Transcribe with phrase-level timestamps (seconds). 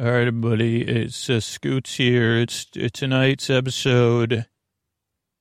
[0.00, 0.82] All right, everybody.
[0.82, 2.38] It's uh, Scoots here.
[2.38, 4.46] It's, it's tonight's episode.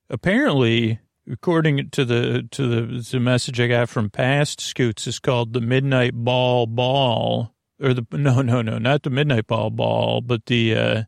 [0.10, 1.00] Apparently,
[1.32, 5.62] according to the to the, the message I got from past Scoots, is called the
[5.62, 10.76] Midnight Ball Ball, or the no no no not the Midnight Ball Ball, but the
[10.76, 11.04] uh,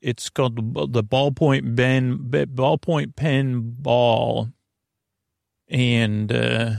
[0.00, 4.48] it's called the, the ballpoint pen ballpoint pen ball,
[5.68, 6.32] and.
[6.32, 6.70] uh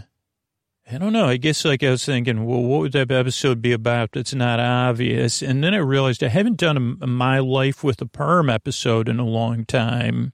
[0.91, 1.27] I don't know.
[1.27, 4.59] I guess like I was thinking, well, what would that episode be about It's not
[4.59, 5.41] obvious?
[5.41, 9.17] And then I realized I haven't done a, My Life with a Perm episode in
[9.17, 10.33] a long time.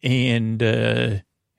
[0.00, 1.16] And uh,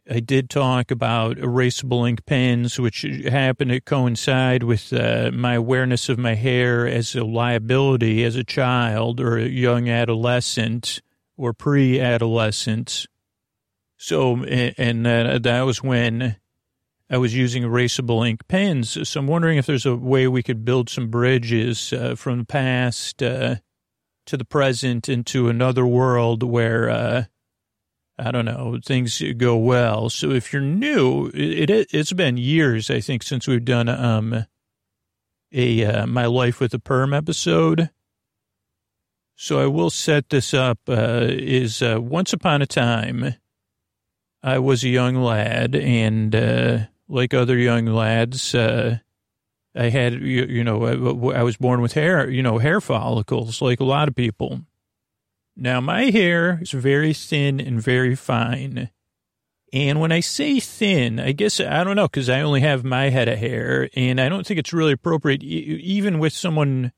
[0.10, 6.08] I did talk about erasable ink pens, which happened to coincide with uh, my awareness
[6.08, 11.02] of my hair as a liability as a child or a young adolescent
[11.36, 13.08] or pre-adolescent.
[13.98, 16.38] So, and that, that was when
[17.13, 19.08] I was using erasable ink pens.
[19.08, 22.45] So I'm wondering if there's a way we could build some bridges uh, from the
[22.45, 23.58] past uh,
[24.26, 27.26] to the present into another world where, uh,
[28.18, 30.10] I don't know, things go well.
[30.10, 34.48] So if you're new, it, it, has been years, I think, since we've done um,
[35.51, 37.91] a uh, My Life with a Perm episode.
[39.35, 40.79] So I will set this up.
[40.88, 43.35] Uh, is uh, once upon a time,
[44.41, 48.55] I was a young lad and like other young lads.
[48.55, 48.99] Uh,
[49.76, 53.62] I had, you, you know, I, I was born with hair, you know, hair follicles,
[53.62, 54.62] like a lot of people.
[55.55, 58.90] Now, my hair is very thin and very fine.
[59.71, 63.10] And when I say thin, I guess, I don't know, because I only have my
[63.10, 66.91] head of hair, and I don't think it's really appropriate, even with someone,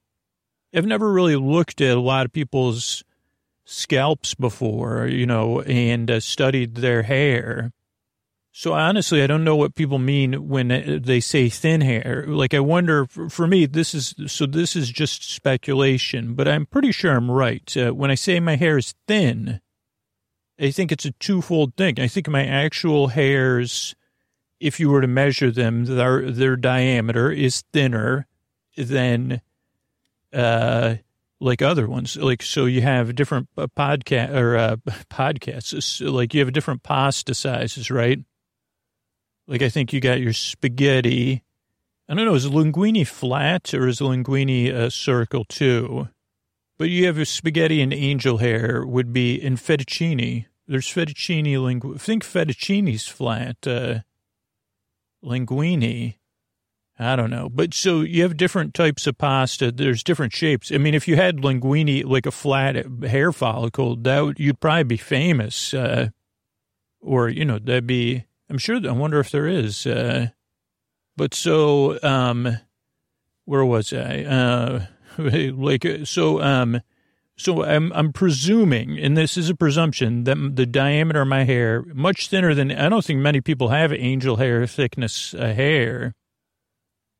[0.73, 3.06] I've never really looked at a lot of people's
[3.64, 7.72] scalps before, you know, and uh, studied their hair.
[8.58, 12.23] So honestly, I don't know what people mean when they say thin hair.
[12.25, 16.94] Like, I wonder, for me, this is, so this is just speculation, but I'm pretty
[16.94, 17.75] sure I'm right.
[17.75, 19.59] Uh, when I say my hair is thin,
[20.58, 22.00] I think it's a twofold thing.
[22.00, 23.94] I think my actual hairs,
[24.62, 28.25] if you were to measure them, their, their diameter is thinner
[28.78, 29.41] than,
[30.31, 30.96] uh,
[31.41, 32.16] like other ones.
[32.16, 34.75] Like, so you have different uh, podcast or, uh,
[35.09, 38.19] podcasts, like you have different pasta sizes, right?
[39.47, 41.44] Like I think you got your spaghetti.
[42.07, 46.09] I don't know, is linguine flat or is linguine a circle too?
[46.78, 50.45] But you have a spaghetti and angel hair would be in fettuccine.
[50.67, 52.00] There's fettuccine lingu.
[52.00, 53.56] Think fettuccine's flat.
[53.66, 54.00] Uh,
[55.23, 56.16] linguine.
[56.97, 57.50] I don't know.
[57.50, 59.72] But so you have different types of pasta.
[59.72, 60.72] There's different shapes.
[60.72, 64.83] I mean, if you had linguine, like a flat hair follicle, that would, you'd probably
[64.83, 65.73] be famous.
[65.73, 66.09] Uh,
[67.01, 68.79] or, you know, that'd be, I'm sure.
[68.88, 69.85] I wonder if there is.
[69.88, 70.29] Uh,
[71.17, 72.57] but so, um,
[73.45, 74.23] where was I?
[74.23, 74.85] Uh,
[75.17, 76.81] like, so, um,
[77.38, 81.83] so I'm, I'm presuming, and this is a presumption, that the diameter of my hair,
[81.94, 86.13] much thinner than, I don't think many people have angel hair thickness uh, hair.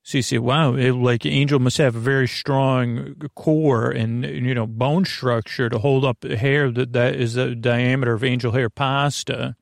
[0.03, 4.53] So you say, wow, it, like angel must have a very strong core and, you
[4.53, 8.69] know, bone structure to hold up hair that, that is the diameter of angel hair
[8.69, 9.55] pasta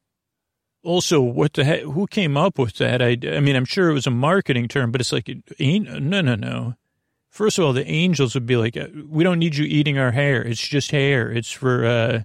[0.83, 1.81] also, what the heck?
[1.81, 3.01] Who came up with that?
[3.01, 5.29] I, I mean, I'm sure it was a marketing term, but it's like,
[5.59, 6.75] no, no, no.
[7.29, 10.11] First of all, the angels would be like, uh, we don't need you eating our
[10.11, 10.43] hair.
[10.43, 11.31] It's just hair.
[11.31, 12.23] It's for, uh,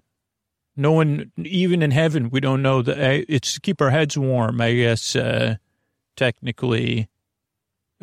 [0.77, 4.61] no one, even in heaven, we don't know that it's to keep our heads warm,
[4.61, 5.57] I guess, uh,
[6.17, 7.09] technically.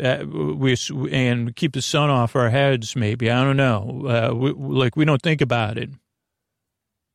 [0.01, 0.75] Uh, we
[1.09, 3.31] and keep the sun off our heads, maybe.
[3.31, 4.07] I don't know.
[4.07, 5.89] Uh, we, like we don't think about it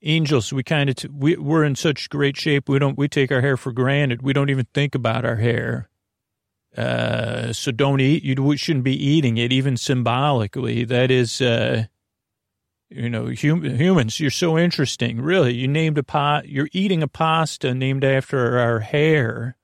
[0.02, 2.68] angels, we kind of, t- we, we're in such great shape.
[2.68, 4.22] We don't, we take our hair for granted.
[4.22, 5.88] We don't even think about our hair.
[6.76, 10.84] Uh, so don't eat, you shouldn't be eating it, even symbolically.
[10.84, 11.86] That is, uh,
[12.88, 15.20] you know, hum, humans, you're so interesting.
[15.20, 19.56] Really, you named a pot, you're eating a pasta named after our hair.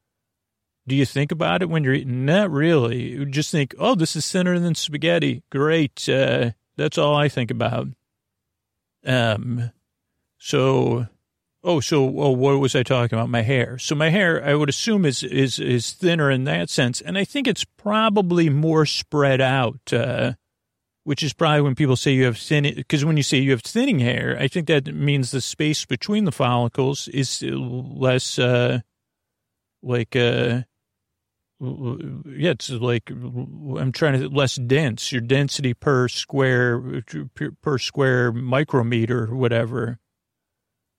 [0.88, 2.24] Do you think about it when you're eating?
[2.24, 3.10] Not really.
[3.10, 5.42] You just think, oh, this is thinner than spaghetti.
[5.50, 6.08] Great.
[6.08, 7.88] Uh, that's all I think about.
[9.04, 9.71] Um,
[10.47, 11.09] so,
[11.65, 13.28] oh, so oh, what was I talking about?
[13.28, 13.78] My hair.
[13.78, 17.25] So my hair, I would assume is is is thinner in that sense, and I
[17.25, 19.93] think it's probably more spread out.
[19.93, 20.34] Uh,
[21.03, 23.63] which is probably when people say you have thin, because when you say you have
[23.63, 28.81] thinning hair, I think that means the space between the follicles is less, uh,
[29.83, 30.63] like, uh,
[31.60, 35.10] yeah, it's like I'm trying to less dense.
[35.10, 37.03] Your density per square
[37.63, 39.98] per square micrometer, whatever.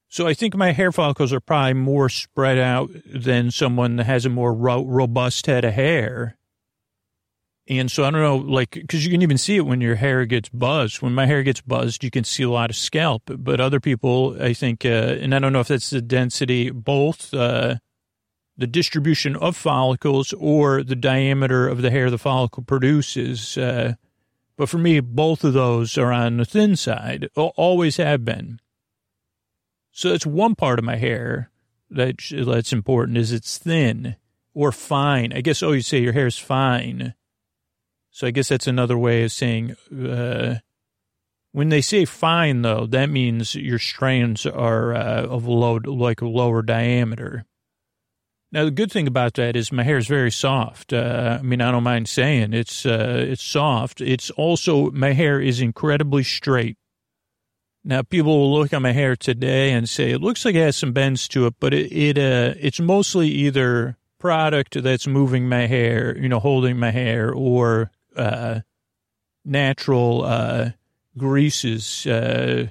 [0.10, 4.26] So I think my hair follicles are probably more spread out than someone that has
[4.26, 6.38] a more ro- robust head of hair.
[7.70, 10.26] And so I don't know, like, because you can even see it when your hair
[10.26, 11.02] gets buzzed.
[11.02, 13.24] When my hair gets buzzed, you can see a lot of scalp.
[13.26, 17.34] But other people, I think, uh, and I don't know if that's the density, both
[17.34, 17.76] uh,
[18.56, 23.58] the distribution of follicles or the diameter of the hair the follicle produces.
[23.58, 23.96] Uh,
[24.56, 28.62] but for me, both of those are on the thin side, always have been.
[29.98, 31.50] So that's one part of my hair
[31.90, 34.16] that, that's important is it's thin
[34.54, 35.34] or fine.
[35.34, 37.14] I guess, oh, you say your hair is fine
[38.18, 40.56] so I guess that's another way of saying, uh,
[41.52, 46.28] when they say fine, though, that means your strands are uh, of low, like a
[46.28, 47.46] lower diameter.
[48.52, 50.94] Now, the good thing about that is my hair is very soft.
[50.94, 54.02] Uh, I mean, I don't mind saying it's uh, it's soft.
[54.02, 56.80] It's also my hair is incredibly straight.
[57.88, 60.76] Now, people will look at my hair today and say it looks like it has
[60.76, 65.68] some bends to it, but it, it uh, it's mostly either product that's moving my
[65.68, 68.60] hair, you know, holding my hair, or uh,
[69.46, 70.72] natural uh,
[71.18, 72.06] greases.
[72.06, 72.68] Uh,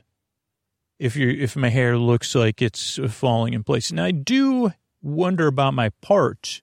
[0.98, 4.70] if you if my hair looks like it's falling in place, and I do
[5.00, 6.60] wonder about my part.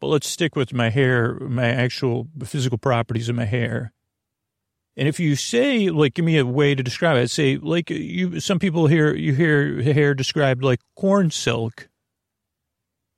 [0.00, 3.92] But let's stick with my hair, my actual physical properties of my hair.
[4.96, 8.38] And if you say, like, give me a way to describe it, say, like, you,
[8.38, 11.88] some people hear, you hear hair described like corn silk.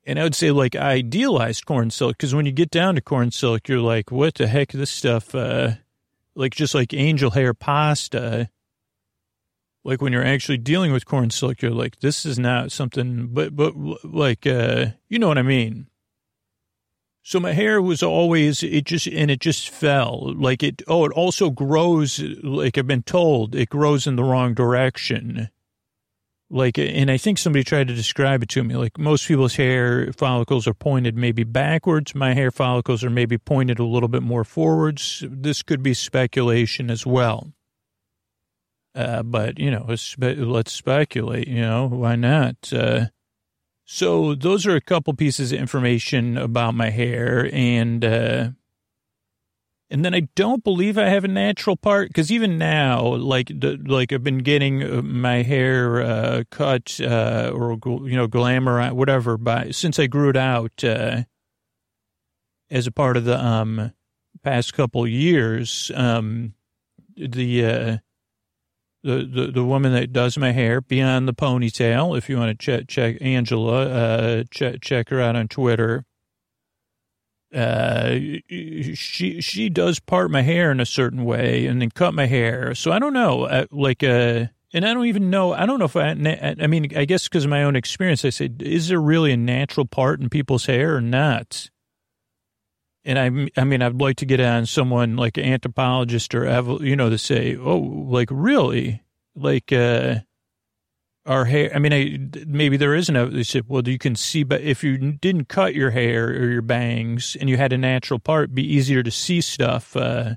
[0.03, 3.29] And I would say like idealized corn silk because when you get down to corn
[3.29, 4.71] silk, you're like, what the heck?
[4.71, 5.71] This stuff, uh,
[6.33, 8.49] like just like angel hair pasta.
[9.83, 13.53] Like when you're actually dealing with corn silk, you're like, this is not something, but
[13.53, 13.73] but
[14.05, 15.87] like, uh, you know what I mean.
[17.27, 20.81] So my hair was always it just and it just fell like it.
[20.87, 25.49] Oh, it also grows like I've been told it grows in the wrong direction
[26.49, 28.75] like, and I think somebody tried to describe it to me.
[28.75, 32.15] Like most people's hair follicles are pointed maybe backwards.
[32.15, 35.23] My hair follicles are maybe pointed a little bit more forwards.
[35.29, 37.51] This could be speculation as well.
[38.95, 41.47] Uh, but you know, let's speculate.
[41.47, 42.55] You know, why not?
[42.71, 43.07] Uh,
[43.89, 48.49] so those are a couple pieces of information about my hair, and uh,
[49.89, 53.81] and then I don't believe I have a natural part because even now, like the,
[53.85, 59.37] like I've been getting uh, my hair uh, cut uh, or you know glamour whatever
[59.37, 61.23] by since I grew it out uh,
[62.69, 63.93] as a part of the um
[64.43, 65.93] past couple years.
[65.95, 66.55] Um,
[67.15, 67.97] the uh,
[69.03, 72.17] the, the the woman that does my hair beyond the ponytail.
[72.17, 76.05] If you want to check check Angela, uh, check check her out on Twitter
[77.55, 78.17] uh,
[78.93, 82.75] she she does part my hair in a certain way and then cut my hair.
[82.75, 85.53] So I don't know, uh, like, uh, and I don't even know.
[85.53, 86.09] I don't know if I.
[86.61, 89.37] I mean, I guess because of my own experience, I said, is there really a
[89.37, 91.69] natural part in people's hair or not?
[93.07, 96.43] And I, I mean, I'd like to get on someone like an anthropologist or
[96.83, 99.01] you know to say, oh, like really,
[99.33, 100.15] like, uh,
[101.25, 101.71] our hair.
[101.73, 103.27] I mean, I, maybe there isn't a.
[103.27, 106.61] They said, well, you can see, but if you didn't cut your hair or your
[106.61, 109.95] bangs and you had a natural part, be easier to see stuff.
[109.95, 110.35] Uh,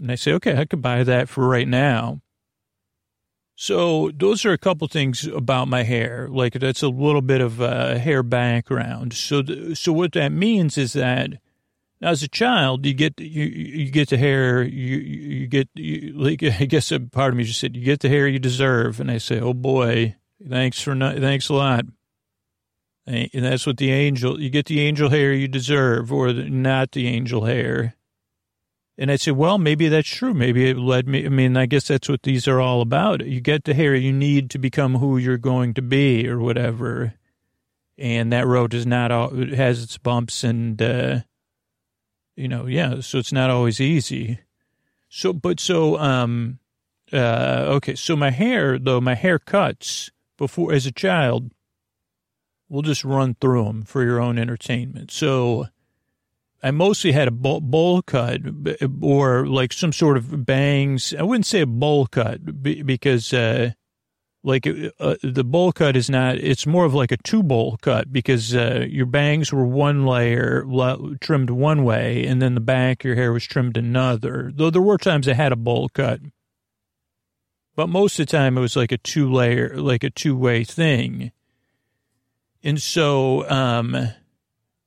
[0.00, 2.22] and I say, okay, I could buy that for right now.
[3.56, 6.28] So those are a couple things about my hair.
[6.30, 9.12] Like that's a little bit of uh, hair background.
[9.12, 11.34] So, th- so what that means is that
[12.02, 16.14] as a child, you get you you get the hair you you get you,
[16.60, 19.10] I guess a part of me just said you get the hair you deserve, and
[19.10, 21.84] I say, oh boy, thanks for not, thanks a lot.
[23.06, 26.92] And that's what the angel you get the angel hair you deserve, or the, not
[26.92, 27.96] the angel hair.
[28.96, 30.32] And I said, well, maybe that's true.
[30.32, 31.26] Maybe it led me.
[31.26, 33.26] I mean, I guess that's what these are all about.
[33.26, 37.14] You get the hair you need to become who you're going to be, or whatever.
[37.98, 39.36] And that road is not all.
[39.38, 40.80] It has its bumps and.
[40.80, 41.20] uh
[42.36, 44.38] you know, yeah, so it's not always easy.
[45.08, 46.58] So, but so, um,
[47.12, 51.52] uh, okay, so my hair, though, my hair cuts before, as a child,
[52.68, 55.10] we'll just run through them for your own entertainment.
[55.10, 55.68] So,
[56.62, 58.40] I mostly had a bowl, cut
[59.02, 61.12] or like some sort of bangs.
[61.16, 63.72] I wouldn't say a bowl cut because, uh,
[64.44, 64.66] like
[65.00, 68.54] uh, the bowl cut is not it's more of like a two bowl cut because
[68.54, 70.64] uh, your bangs were one layer
[71.20, 74.52] trimmed one way and then the back your hair was trimmed another.
[74.54, 76.20] Though there were times i had a bowl cut.
[77.74, 80.62] But most of the time it was like a two layer like a two way
[80.62, 81.32] thing.
[82.62, 83.96] And so um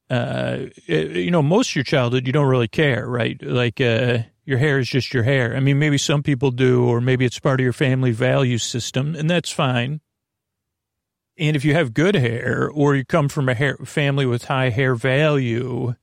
[0.09, 3.41] uh you know most of your childhood you don't really care right?
[3.41, 5.53] Like uh your hair is just your hair.
[5.55, 9.13] I mean, maybe some people do, or maybe it's part of your family value system,
[9.13, 9.99] and that's fine.
[11.37, 14.69] And if you have good hair, or you come from a hair family with high
[14.69, 15.95] hair value,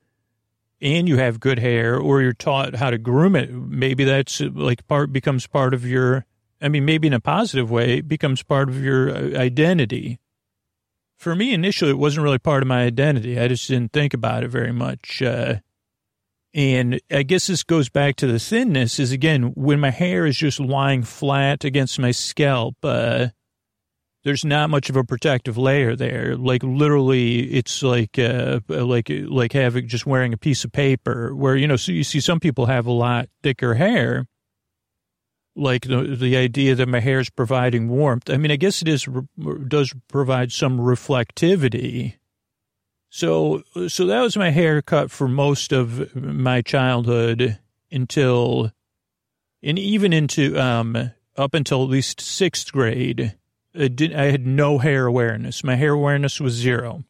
[0.82, 4.86] and you have good hair or you're taught how to groom it, maybe that's like
[4.86, 6.26] part becomes part of your,
[6.60, 10.18] I mean, maybe in a positive way, it becomes part of your uh, identity.
[11.16, 13.40] For me, initially, it wasn't really part of my identity.
[13.40, 15.22] I just didn't think about it very much.
[15.22, 15.60] Uh,
[16.54, 20.36] and I guess this goes back to the thinness is again, when my hair is
[20.36, 23.28] just lying flat against my scalp, uh,
[24.22, 26.36] there's not much of a protective layer there.
[26.36, 31.34] Like literally, it's like uh, like like having just wearing a piece of paper.
[31.34, 34.26] Where you know, so you see some people have a lot thicker hair.
[35.56, 38.30] Like the the idea that my hair is providing warmth.
[38.30, 39.08] I mean, I guess it is
[39.66, 42.14] does provide some reflectivity.
[43.16, 47.60] So so that was my haircut for most of my childhood
[47.92, 48.72] until,
[49.62, 53.36] and even into um up until at least sixth grade
[53.72, 55.62] I, did, I had no hair awareness.
[55.62, 57.04] My hair awareness was zero.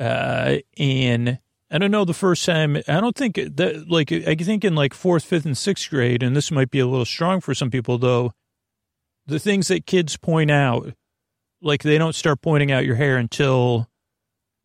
[0.00, 1.38] Uh, and
[1.70, 4.94] I don't know the first time, I don't think that, like, I think in like
[4.94, 7.98] fourth, fifth, and sixth grade, and this might be a little strong for some people
[7.98, 8.32] though,
[9.26, 10.92] the things that kids point out,
[11.62, 13.88] like they don't start pointing out your hair until,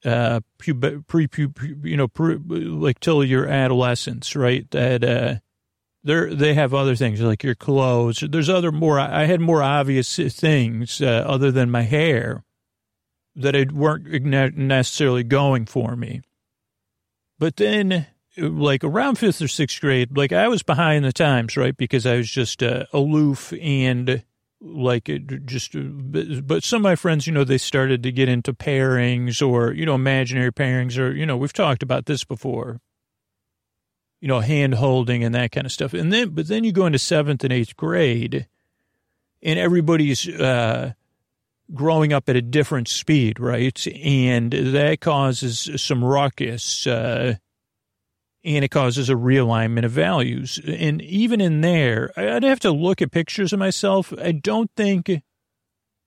[0.06, 4.70] uh, pre, pre, pre you know, pre, like till your adolescence, right?
[4.72, 5.36] That, uh,
[6.04, 8.24] they're they have other things like your clothes.
[8.28, 9.00] There's other more.
[9.00, 12.44] I had more obvious things uh, other than my hair
[13.36, 14.06] that it weren't
[14.58, 16.22] necessarily going for me.
[17.38, 21.76] But then, like around fifth or sixth grade, like I was behind the times, right?
[21.76, 24.24] Because I was just uh, aloof and
[24.62, 25.72] like it just.
[25.74, 29.86] But some of my friends, you know, they started to get into pairings or you
[29.86, 32.80] know imaginary pairings, or you know, we've talked about this before
[34.22, 35.94] you know, hand holding and that kind of stuff.
[35.94, 38.48] And then, but then you go into seventh and eighth grade
[39.42, 40.94] and everybody's, uh,
[41.74, 43.88] growing up at a different speed, right?
[43.88, 47.36] And that causes some ruckus, uh,
[48.44, 50.60] and it causes a realignment of values.
[50.66, 54.14] And even in there, I'd have to look at pictures of myself.
[54.22, 55.12] I don't think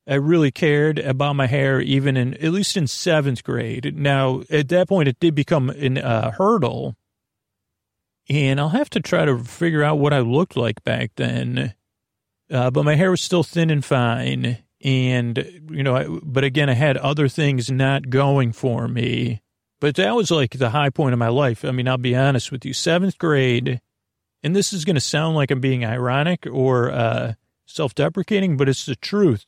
[0.09, 3.95] I really cared about my hair, even in, at least in seventh grade.
[3.97, 6.97] Now, at that point, it did become a uh, hurdle
[8.29, 11.75] and I'll have to try to figure out what I looked like back then.
[12.51, 14.59] Uh, but my hair was still thin and fine.
[14.83, 19.43] And, you know, I, but again, I had other things not going for me.
[19.83, 21.65] But that was like the high point of my life.
[21.65, 22.73] I mean, I'll be honest with you.
[22.73, 23.81] Seventh grade,
[24.41, 27.33] and this is going to sound like I'm being ironic or uh,
[27.67, 29.45] self deprecating, but it's the truth.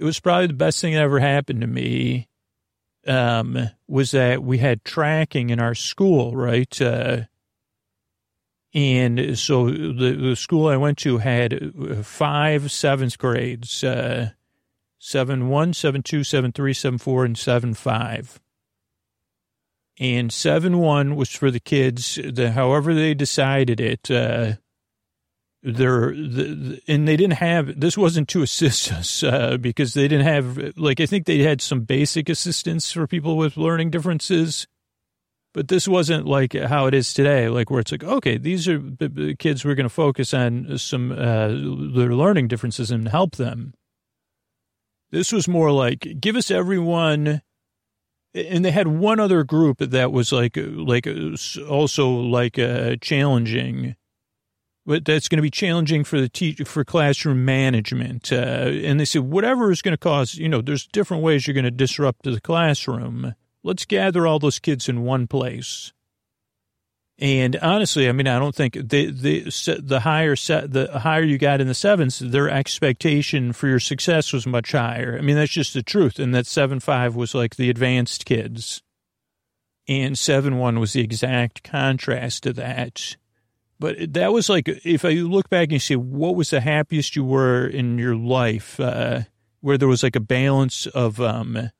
[0.00, 2.26] It was probably the best thing that ever happened to me.
[3.06, 6.82] Um, was that we had tracking in our school, right?
[6.82, 7.20] Uh,
[8.74, 14.30] and so the, the school I went to had five seventh grades, uh,
[14.98, 18.40] seven one, seven two, seven three, seven four, and seven five.
[19.98, 22.18] And seven one was for the kids.
[22.22, 24.54] The, however they decided it, uh,
[25.62, 30.26] they're the, and they didn't have this wasn't to assist us uh, because they didn't
[30.26, 34.66] have like I think they had some basic assistance for people with learning differences
[35.56, 38.76] but this wasn't like how it is today, like where it's like, okay, these are
[38.76, 43.72] the kids we're going to focus on some uh, their learning differences and help them.
[45.12, 47.40] This was more like give us everyone,
[48.36, 51.08] and they had one other group that was like like
[51.68, 53.96] also like uh, challenging,
[54.84, 58.32] but that's going to be challenging for the teach for classroom management.
[58.32, 61.54] Uh, and they said whatever is going to cause, you know, there's different ways you're
[61.54, 63.34] going to disrupt the classroom
[63.66, 65.92] Let's gather all those kids in one place.
[67.18, 71.38] And honestly, I mean, I don't think the the the higher set the higher you
[71.38, 75.16] got in the sevens, their expectation for your success was much higher.
[75.16, 76.18] I mean, that's just the truth.
[76.18, 78.82] And that seven five was like the advanced kids,
[79.88, 83.16] and seven one was the exact contrast to that.
[83.78, 87.16] But that was like if I look back and you say, what was the happiest
[87.16, 89.22] you were in your life, uh,
[89.62, 91.70] where there was like a balance of um,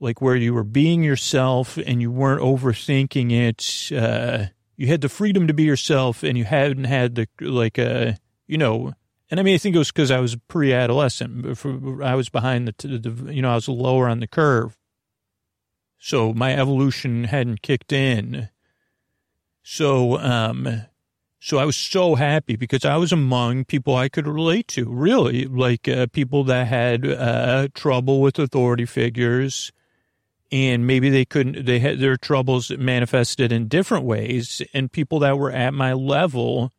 [0.00, 3.94] like where you were being yourself and you weren't overthinking it.
[3.96, 8.12] Uh, you had the freedom to be yourself and you hadn't had the, like, uh,
[8.46, 8.94] you know,
[9.30, 11.64] and I mean, I think it was because I was pre-adolescent.
[12.02, 14.76] I was behind the, the, you know, I was lower on the curve.
[15.98, 18.48] So my evolution hadn't kicked in.
[19.62, 20.86] So, um,
[21.38, 25.44] so I was so happy because I was among people I could relate to, really,
[25.44, 29.70] like uh, people that had uh, trouble with authority figures,
[30.52, 35.38] and maybe they couldn't they had their troubles manifested in different ways and people that
[35.38, 36.72] were at my level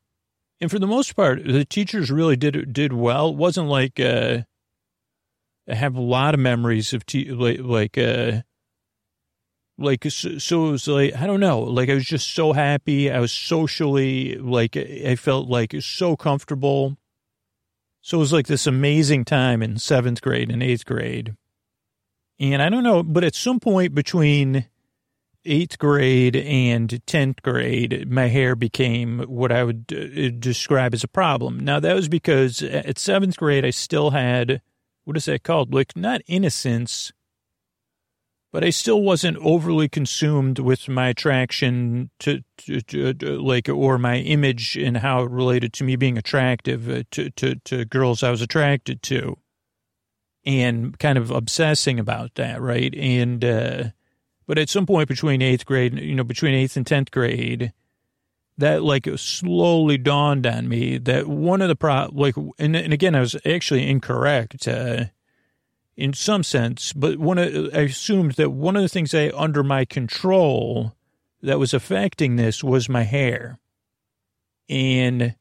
[0.60, 4.40] and for the most part the teachers really did did well it wasn't like uh
[5.70, 8.42] i have a lot of memories of te- like, like uh
[9.78, 13.10] Like, so, so it was like, I don't know, like I was just so happy.
[13.10, 16.98] I was socially, like, I felt like so comfortable.
[18.02, 21.36] So it was like this amazing time in seventh grade and eighth grade.
[22.42, 24.66] And I don't know, but at some point between
[25.46, 31.08] eighth grade and 10th grade, my hair became what I would uh, describe as a
[31.08, 31.60] problem.
[31.60, 34.64] Now, that was because at seventh grade, I still had,
[35.04, 35.72] what is that called?
[35.72, 37.14] Like, not innocence,
[38.52, 44.00] but I still wasn't overly consumed with my attraction to, to, to, to like, or
[44.00, 48.24] my image and how it related to me being attractive uh, to, to, to girls
[48.24, 49.38] I was attracted to
[50.46, 52.94] and kind of obsessing about that, right?
[52.96, 53.84] And, uh,
[54.48, 57.74] but at some point between eighth grade, you know, between eighth and 10th grade,
[58.58, 63.16] that like slowly dawned on me that one of the pro, like, and, and again,
[63.16, 65.06] I was actually incorrect, uh,
[65.96, 69.64] in some sense, but one of, I assumed that one of the things I, under
[69.64, 70.96] my control
[71.42, 73.60] that was affecting this was my hair.
[74.70, 75.36] And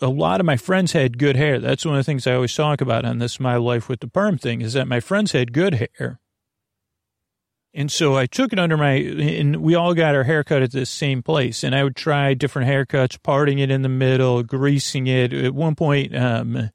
[0.00, 1.58] a lot of my friends had good hair.
[1.58, 4.08] That's one of the things I always talk about on this My Life with the
[4.08, 6.20] Perm thing is that my friends had good hair.
[7.74, 10.84] And so I took it under my, and we all got our haircut at the
[10.84, 11.64] same place.
[11.64, 15.32] And I would try different haircuts, parting it in the middle, greasing it.
[15.32, 16.70] At one point, um,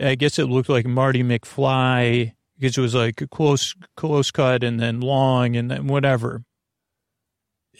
[0.00, 4.64] I guess it looked like Marty McFly because it was like a close, close cut
[4.64, 6.42] and then long and then whatever.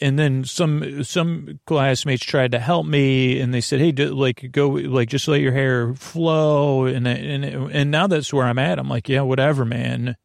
[0.01, 4.51] And then some, some classmates tried to help me and they said, Hey, do, like
[4.51, 6.85] go, like just let your hair flow.
[6.85, 8.79] And, and, and now that's where I'm at.
[8.79, 10.15] I'm like, yeah, whatever, man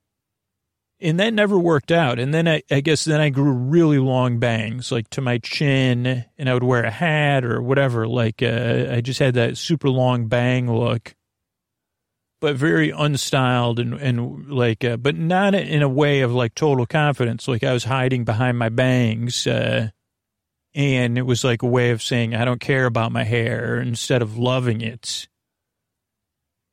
[1.02, 2.19] and that never worked out.
[2.19, 6.25] And then I, I, guess then I grew really long bangs, like to my chin,
[6.38, 8.07] and I would wear a hat or whatever.
[8.07, 11.14] Like uh, I just had that super long bang look,
[12.42, 16.84] but very unstyled and and like, uh, but not in a way of like total
[16.84, 17.49] confidence.
[17.49, 19.88] Like I was hiding behind my bangs, uh,
[20.75, 24.20] and it was like a way of saying I don't care about my hair instead
[24.20, 25.28] of loving it.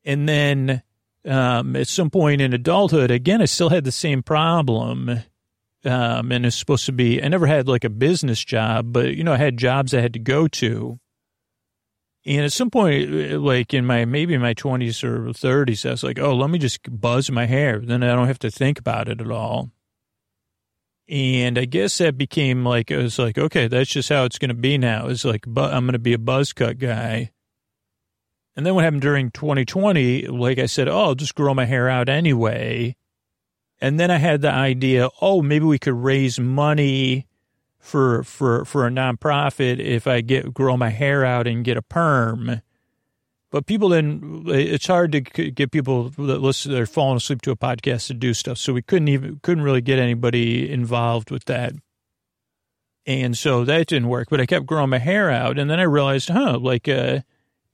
[0.03, 0.81] And then
[1.25, 5.21] um, at some point in adulthood, again, I still had the same problem.
[5.85, 9.23] Um, and it's supposed to be, I never had like a business job, but, you
[9.23, 10.99] know, I had jobs I had to go to.
[12.29, 15.89] And at some point, uh, like in my, maybe in my 20s or 30s, I
[15.89, 17.79] was like, oh, let me just buzz my hair.
[17.79, 19.71] Then I don't have to think about it at all.
[21.09, 24.49] And I guess that became like, it was like, okay, that's just how it's going
[24.49, 25.07] to be now.
[25.07, 27.31] It's like, but I'm going to be a buzz cut guy.
[28.55, 31.89] And then what happened during 2020, like I said, oh, I'll just grow my hair
[31.89, 32.95] out anyway.
[33.81, 37.25] And then I had the idea, oh, maybe we could raise money
[37.79, 41.81] for for for a nonprofit if I get grow my hair out and get a
[41.81, 42.61] perm.
[43.51, 47.55] But people then it's hard to get people that listen they're falling asleep to a
[47.55, 48.57] podcast to do stuff.
[48.57, 51.73] So we couldn't even couldn't really get anybody involved with that.
[53.07, 54.27] And so that didn't work.
[54.29, 57.21] But I kept growing my hair out, and then I realized, huh, like uh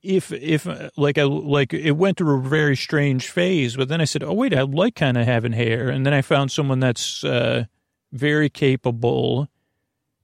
[0.06, 0.66] if if
[0.96, 4.32] like I like it went through a very strange phase, but then I said, "Oh
[4.32, 7.64] wait, I like kind of having hair," and then I found someone that's uh,
[8.12, 9.48] very capable,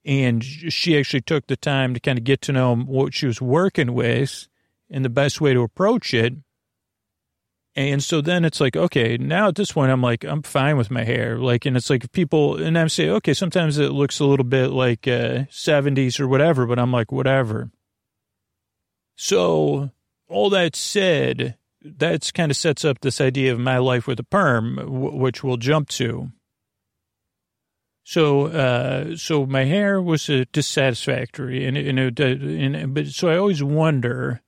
[0.04, 3.40] and she actually took the time to kind of get to know what she was
[3.40, 4.48] working with
[4.90, 6.34] and the best way to approach it.
[7.74, 10.90] And so then it's like, okay, now at this point, I'm like, I'm fine with
[10.90, 11.38] my hair.
[11.38, 14.68] Like, and it's like people, and I'm saying, okay, sometimes it looks a little bit
[14.68, 17.70] like uh, 70s or whatever, but I'm like, whatever.
[19.16, 19.90] So,
[20.28, 24.24] all that said, that's kind of sets up this idea of my life with a
[24.24, 26.30] perm, which we'll jump to.
[28.04, 33.36] So, uh, so my hair was uh, dissatisfactory, and and, it, and but so I
[33.36, 34.42] always wonder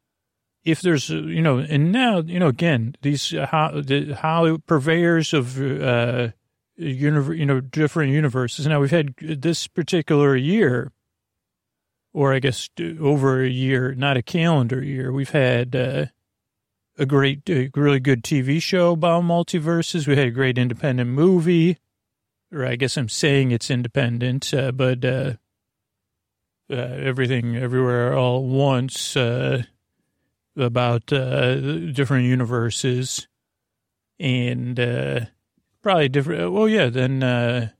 [0.65, 5.33] if there's you know, and now you know again these uh, how the how purveyors
[5.33, 6.31] of uh,
[6.77, 8.67] universe, you know, different universes.
[8.67, 10.91] Now we've had this particular year
[12.15, 16.07] or I guess over a year, not a calendar year, we've had uh,
[16.97, 20.07] a great, uh, really good TV show about multiverses.
[20.07, 21.79] We had a great independent movie,
[22.55, 25.33] or I guess I'm saying it's independent, uh, but uh,
[26.71, 29.65] uh, everything, everywhere, all once uh,
[30.57, 33.27] about different universes
[34.21, 35.29] and
[35.83, 36.53] probably different.
[36.53, 37.73] Well, yeah, then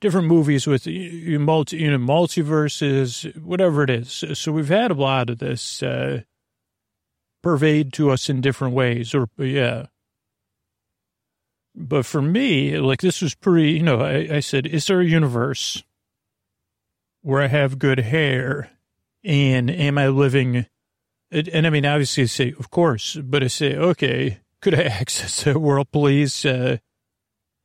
[0.00, 4.24] different movies with multi, you know, multiverses, whatever it is.
[4.34, 6.22] So we've had a lot of this uh,
[7.42, 9.86] pervade to us in different ways, or yeah.
[11.74, 15.06] But for me, like this was pretty, you know, I, I said, is there a
[15.06, 15.82] universe
[17.22, 18.70] where I have good hair
[19.24, 20.66] and am I living?
[21.30, 25.44] And I mean, obviously I say, of course, but I say, okay, could I access
[25.44, 26.44] that world, please?
[26.44, 26.76] Uh,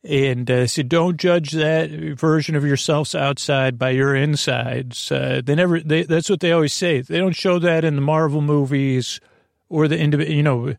[0.04, 5.10] And uh, said, don't judge that version of yourselves outside by your insides.
[5.12, 7.00] Uh, they never, they, that's what they always say.
[7.02, 9.20] They don't show that in the Marvel movies
[9.68, 9.98] or the,
[10.32, 10.76] you know,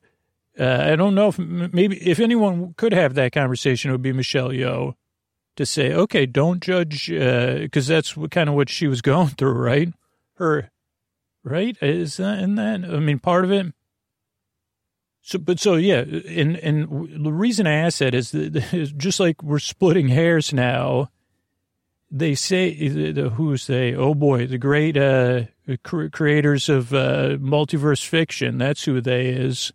[0.59, 4.13] uh, I don't know if maybe if anyone could have that conversation, it would be
[4.13, 4.95] Michelle Yeoh
[5.55, 9.27] to say, okay, don't judge, because uh, that's what, kind of what she was going
[9.27, 9.93] through, right?
[10.35, 10.71] Her,
[11.43, 11.77] right?
[11.81, 13.73] Is that, in that, I mean, part of it.
[15.21, 19.43] So, but so, yeah, and, and the reason I ask that is, that, just like
[19.43, 21.09] we're splitting hairs now,
[22.09, 23.93] they say, the, the, who's they?
[23.93, 25.43] Oh boy, the great uh,
[25.83, 28.57] creators of uh, multiverse fiction.
[28.57, 29.71] That's who they is.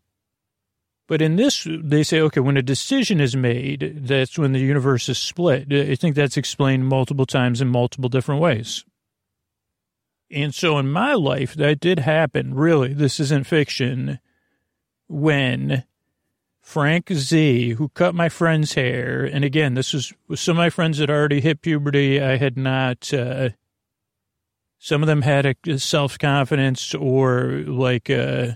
[1.07, 5.09] But in this, they say, okay, when a decision is made, that's when the universe
[5.09, 5.71] is split.
[5.71, 8.85] I think that's explained multiple times in multiple different ways.
[10.31, 12.55] And so in my life, that did happen.
[12.55, 14.19] Really, this isn't fiction.
[15.07, 15.85] When
[16.63, 20.99] Frank Z, who cut my friend's hair, and again, this was some of my friends
[20.99, 22.23] had already hit puberty.
[22.23, 23.13] I had not.
[23.13, 23.51] Uh,
[24.79, 28.09] some of them had a self confidence or like.
[28.09, 28.53] Uh,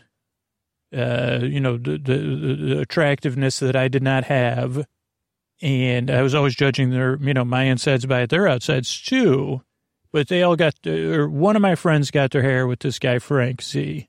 [0.97, 4.87] uh, you know, the, the, the, attractiveness that I did not have.
[5.61, 9.63] And I was always judging their, you know, my insides by their outsides too.
[10.13, 13.19] But they all got, or one of my friends got their hair with this guy,
[13.19, 14.09] Frank Z.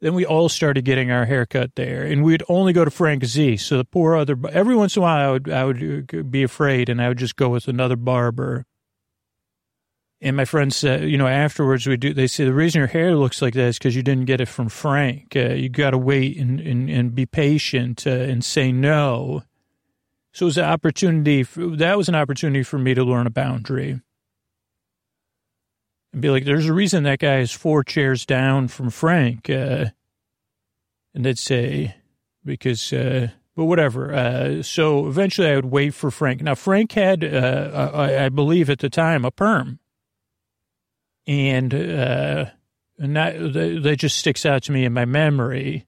[0.00, 3.24] Then we all started getting our hair cut there, and we'd only go to Frank
[3.26, 3.58] Z.
[3.58, 6.88] So the poor other, every once in a while, I would, I would be afraid,
[6.88, 8.64] and I would just go with another barber.
[10.22, 13.16] And my friends said, you know, afterwards we do, they say the reason your hair
[13.16, 15.34] looks like that is because you didn't get it from Frank.
[15.34, 19.42] Uh, you got to wait and, and, and be patient uh, and say no.
[20.32, 23.30] So it was an opportunity, for, that was an opportunity for me to learn a
[23.30, 24.00] boundary.
[26.12, 29.48] And be like, there's a reason that guy is four chairs down from Frank.
[29.48, 29.86] Uh,
[31.14, 31.96] and they'd say,
[32.44, 34.14] because, uh, but whatever.
[34.14, 36.42] Uh, so eventually I would wait for Frank.
[36.42, 39.79] Now, Frank had, uh, I, I believe at the time, a perm
[41.26, 42.46] and uh,
[42.98, 45.86] that that just sticks out to me in my memory.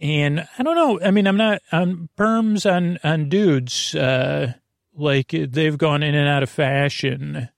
[0.00, 1.00] And I don't know.
[1.00, 3.94] I mean, I'm not on perms on on dudes.
[3.94, 4.54] Uh,
[4.94, 7.48] like they've gone in and out of fashion,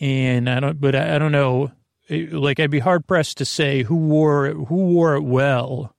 [0.00, 0.80] and I don't.
[0.80, 1.72] But I, I don't know.
[2.08, 5.96] Like I'd be hard pressed to say who wore who wore it well.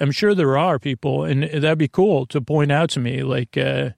[0.00, 3.22] I'm sure there are people, and that'd be cool to point out to me.
[3.22, 3.90] Like, uh,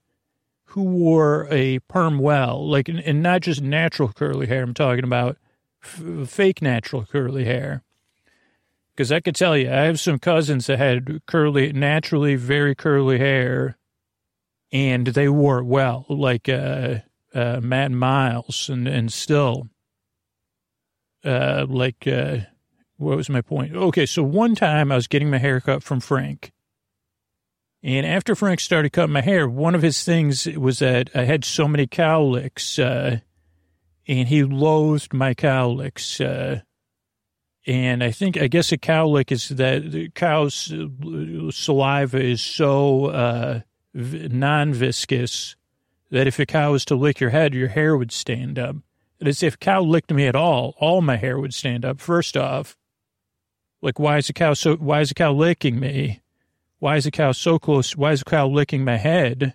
[0.71, 4.63] who wore a perm well, like, and not just natural curly hair.
[4.63, 5.37] I'm talking about
[5.83, 7.83] f- fake natural curly hair.
[8.95, 13.19] Because I could tell you, I have some cousins that had curly, naturally very curly
[13.19, 13.79] hair,
[14.71, 16.99] and they wore it well, like uh,
[17.35, 19.69] uh, Matt Miles, and and still,
[21.25, 22.39] uh, like, uh,
[22.97, 23.75] what was my point?
[23.75, 26.53] Okay, so one time I was getting my hair cut from Frank
[27.83, 31.45] and after Frank started cutting my hair, one of his things was that I had
[31.45, 33.21] so many cowlicks, uh,
[34.07, 36.21] and he loathed my cowlicks.
[36.21, 36.61] Uh,
[37.67, 40.73] and I think, I guess a cowlick is that the cow's
[41.55, 43.61] saliva is so uh,
[43.95, 45.57] non viscous
[46.11, 48.77] that if a cow was to lick your head, your hair would stand up.
[49.21, 52.01] And as if cow licked me at all, all my hair would stand up.
[52.01, 52.77] First off,
[53.81, 54.77] like why is a cow so?
[54.77, 56.21] Why is a cow licking me?
[56.81, 57.95] Why is the cow so close?
[57.95, 59.55] Why is the cow licking my head?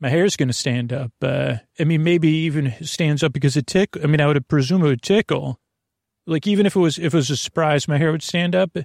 [0.00, 1.12] My hair's going to stand up.
[1.22, 3.90] Uh, I mean, maybe even stands up because it tick.
[4.02, 5.60] I mean, I would presume it would tickle.
[6.26, 8.76] Like even if it was if it was a surprise, my hair would stand up.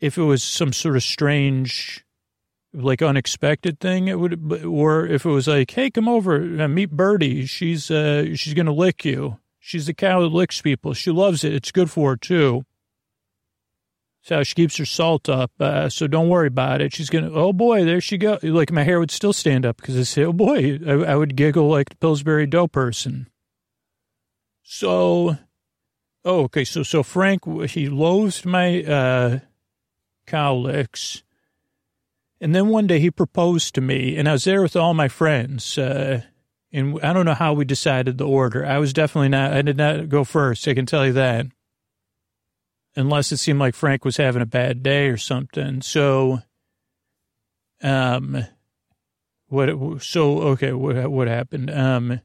[0.00, 2.04] If it was some sort of strange,
[2.72, 4.64] like unexpected thing, it would.
[4.64, 7.46] Or if it was like, hey, come over, uh, meet Birdie.
[7.46, 9.38] She's uh she's going to lick you.
[9.60, 10.92] She's the cow that licks people.
[10.94, 11.54] She loves it.
[11.54, 12.64] It's good for her too.
[14.26, 15.52] So she keeps her salt up.
[15.60, 16.92] Uh, so don't worry about it.
[16.92, 18.40] She's going to, oh boy, there she go.
[18.42, 21.36] Like my hair would still stand up because I say, oh boy, I, I, would
[21.36, 23.28] giggle like the Pillsbury Dough person.
[24.64, 25.38] So,
[26.24, 26.64] oh, okay.
[26.64, 29.38] So, so Frank, he loathed my, uh,
[30.26, 31.22] cowlicks.
[32.40, 35.06] And then one day he proposed to me and I was there with all my
[35.06, 35.78] friends.
[35.78, 36.22] Uh,
[36.72, 38.66] and I don't know how we decided the order.
[38.66, 40.66] I was definitely not, I did not go first.
[40.66, 41.46] I can tell you that
[42.96, 45.82] unless it seemed like Frank was having a bad day or something.
[45.82, 46.42] So,
[47.82, 48.44] um,
[49.48, 51.70] what, so, okay, what, what happened?
[51.70, 52.20] Um,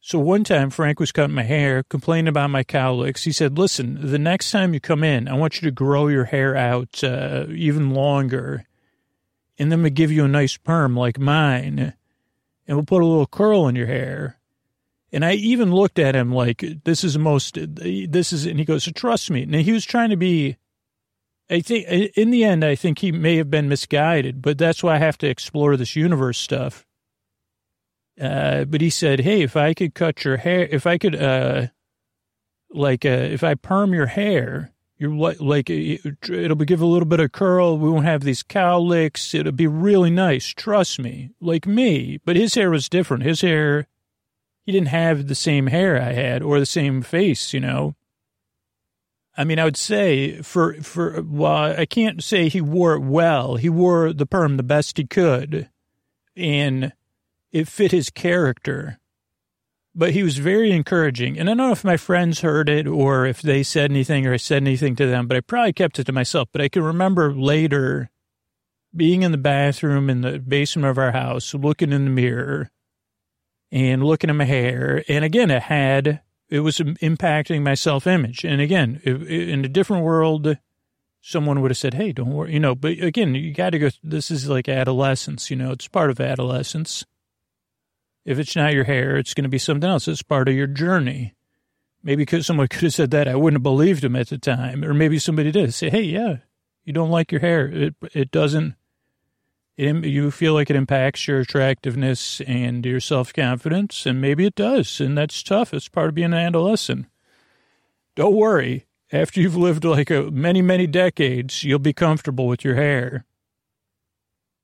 [0.00, 3.24] so one time Frank was cutting my hair, complaining about my cowlicks.
[3.24, 6.26] He said, listen, the next time you come in, I want you to grow your
[6.26, 8.66] hair out, uh, even longer.
[9.58, 11.94] And then we give you a nice perm like mine.
[12.66, 14.38] And we'll put a little curl in your hair.
[15.14, 18.64] And I even looked at him like, this is the most, this is, and he
[18.64, 19.44] goes, trust me.
[19.44, 20.56] And he was trying to be,
[21.48, 24.96] I think in the end, I think he may have been misguided, but that's why
[24.96, 26.84] I have to explore this universe stuff.
[28.20, 31.68] Uh, but he said, Hey, if I could cut your hair, if I could, uh,
[32.70, 37.20] like, uh, if I perm your hair, you're like, like it'll give a little bit
[37.20, 37.78] of curl.
[37.78, 39.32] We won't have these cowlicks.
[39.32, 40.48] It'll be really nice.
[40.48, 42.18] Trust me, like me.
[42.24, 43.22] But his hair was different.
[43.22, 43.86] His hair,
[44.64, 47.94] he didn't have the same hair I had or the same face, you know.
[49.36, 53.56] I mean, I would say for, for, well, I can't say he wore it well.
[53.56, 55.68] He wore the perm the best he could
[56.36, 56.92] and
[57.52, 58.98] it fit his character.
[59.94, 61.38] But he was very encouraging.
[61.38, 64.34] And I don't know if my friends heard it or if they said anything or
[64.34, 66.48] I said anything to them, but I probably kept it to myself.
[66.50, 68.10] But I can remember later
[68.96, 72.70] being in the bathroom in the basement of our house, looking in the mirror
[73.74, 75.04] and looking at my hair.
[75.08, 78.44] And again, it had it was impacting my self image.
[78.44, 80.56] And again, in a different world,
[81.20, 83.90] someone would have said, Hey, don't worry, you know, but again, you got to go,
[84.02, 87.04] this is like adolescence, you know, it's part of adolescence.
[88.24, 90.08] If it's not your hair, it's going to be something else.
[90.08, 91.34] It's part of your journey.
[92.02, 94.84] Maybe because someone could have said that, I wouldn't have believed him at the time.
[94.84, 96.36] Or maybe somebody did say, Hey, yeah,
[96.84, 97.66] you don't like your hair.
[97.66, 98.76] It, it doesn't,
[99.76, 105.00] you feel like it impacts your attractiveness and your self confidence, and maybe it does,
[105.00, 105.74] and that's tough.
[105.74, 107.06] It's part of being an adolescent.
[108.14, 108.86] Don't worry.
[109.12, 113.24] After you've lived like a, many, many decades, you'll be comfortable with your hair.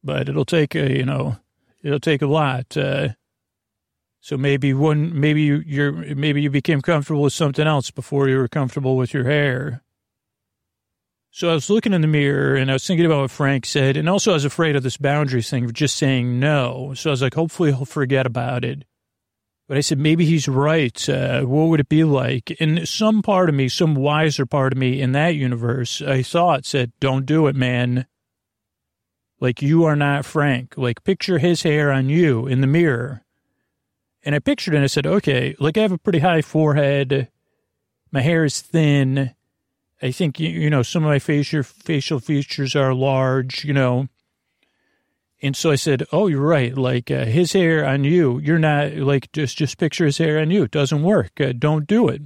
[0.03, 1.37] But it'll take a, you know,
[1.83, 2.77] it'll take a lot.
[2.77, 3.11] Uh,
[4.21, 8.39] so maybe one, maybe you, you're, maybe you became comfortable with something else before you
[8.39, 9.83] were comfortable with your hair.
[11.33, 13.97] So I was looking in the mirror and I was thinking about what Frank said.
[13.97, 16.93] And also I was afraid of this boundaries thing of just saying no.
[16.95, 18.85] So I was like, hopefully he'll forget about it.
[19.69, 21.09] But I said, maybe he's right.
[21.09, 22.57] Uh, what would it be like?
[22.59, 26.67] And some part of me, some wiser part of me in that universe, I thought
[26.67, 28.07] said, don't do it, man.
[29.39, 30.77] Like you are not Frank.
[30.77, 33.25] Like picture his hair on you in the mirror.
[34.25, 37.29] And I pictured it and I said, okay, like I have a pretty high forehead.
[38.11, 39.37] My hair is thin
[40.03, 44.09] I think, you know, some of my facial, facial features are large, you know.
[45.43, 46.77] And so I said, oh, you're right.
[46.77, 50.51] Like uh, his hair on you, you're not like just, just picture his hair on
[50.51, 50.65] you.
[50.65, 51.41] It doesn't work.
[51.41, 52.23] Uh, don't do it.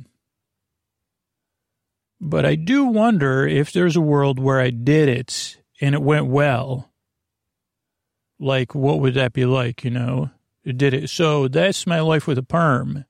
[2.21, 6.27] But I do wonder if there's a world where I did it and it went
[6.27, 6.91] well.
[8.41, 10.31] Like, what would that be like, you know?
[10.65, 11.11] Did it.
[11.11, 13.05] So that's my life with a perm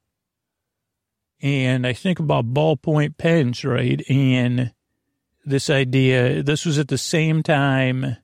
[1.44, 4.02] and I think about ballpoint pens, right?
[4.08, 4.72] And
[5.44, 8.16] this idea, this was at the same time.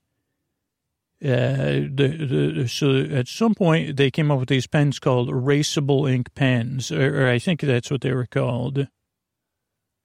[1.23, 6.11] Uh, the, the, so at some point they came up with these pens called erasable
[6.11, 8.89] ink pens, or, or I think that's what they were called.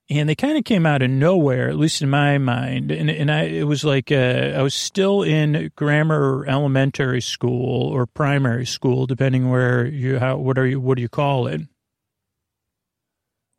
[0.09, 2.91] And they kind of came out of nowhere, at least in my mind.
[2.91, 8.05] And, and I, it was like, uh, I was still in grammar elementary school or
[8.05, 11.61] primary school, depending where you, how, what are you, what do you call it?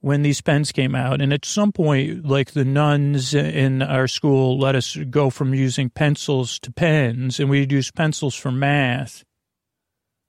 [0.06, 1.20] When these pens came out.
[1.20, 5.90] And at some point, like the nuns in our school let us go from using
[5.90, 9.24] pencils to pens, and we'd use pencils for math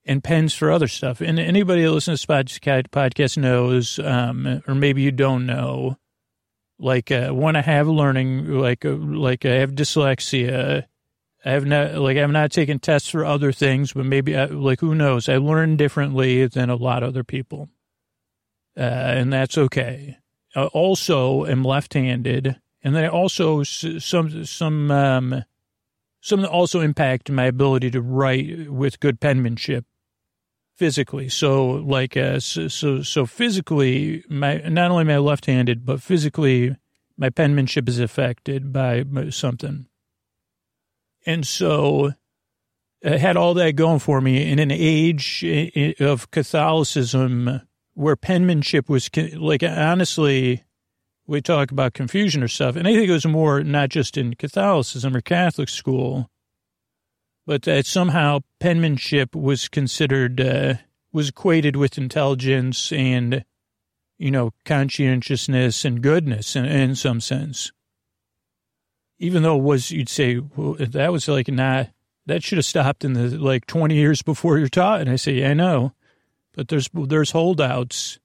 [0.03, 1.21] and pens for other stuff.
[1.21, 5.99] And anybody that listens to this podcast knows, um, or maybe you don't know,
[6.79, 10.85] like uh, when I have learning, like uh, like I have dyslexia.
[11.45, 14.79] I have not like I'm not taking tests for other things, but maybe uh, like
[14.79, 15.29] who knows?
[15.29, 17.69] I learn differently than a lot of other people
[18.77, 20.17] uh, and that's okay.
[20.55, 25.43] Uh, also, am left-handed, and then I also some some um,
[26.21, 29.85] some also impact my ability to write with good penmanship
[30.75, 31.27] physically.
[31.27, 36.75] So, like, uh, so, so so physically, my not only am I left-handed, but physically,
[37.17, 39.87] my penmanship is affected by something,
[41.25, 42.13] and so.
[43.05, 45.45] I had all that going for me in an age
[45.99, 47.61] of Catholicism
[47.97, 50.63] where penmanship was like honestly
[51.25, 54.35] we talk about confusion or stuff and i think it was more not just in
[54.35, 56.29] catholicism or catholic school
[57.47, 60.75] but that somehow penmanship was considered uh,
[61.13, 63.43] was equated with intelligence and
[64.19, 67.71] you know conscientiousness and goodness in, in some sense.
[69.17, 71.89] Even though it was you'd say well, that was like not
[72.25, 75.35] that should have stopped in the like 20 years before you're taught and i say
[75.35, 75.93] yeah, i know
[76.57, 78.19] but there's there's holdouts.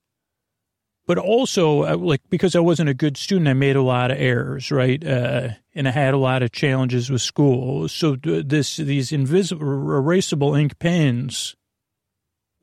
[1.07, 4.19] But also, uh, like because I wasn't a good student, I made a lot of
[4.19, 5.05] errors, right?
[5.05, 7.89] Uh, and I had a lot of challenges with school.
[7.89, 11.55] So this these invisible erasable ink pens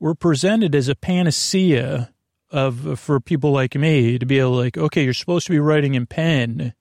[0.00, 2.12] were presented as a panacea
[2.50, 5.94] of for people like me to be able like, okay, you're supposed to be writing
[5.94, 6.74] in pen,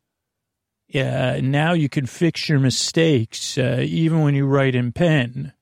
[0.95, 5.53] uh, now you can fix your mistakes uh, even when you write in pen.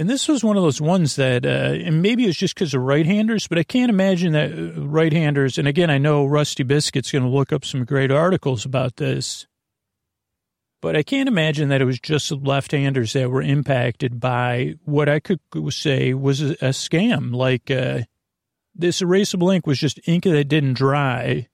[0.00, 2.80] And this was one of those ones that, uh, and maybe it's just because of
[2.80, 5.58] right-handers, but I can't imagine that uh, right-handers.
[5.58, 9.46] And again, I know Rusty Biscuit's going to look up some great articles about this,
[10.80, 15.20] but I can't imagine that it was just left-handers that were impacted by what I
[15.20, 17.34] could say was a, a scam.
[17.34, 18.04] Like uh,
[18.74, 21.48] this erasable ink was just ink that didn't dry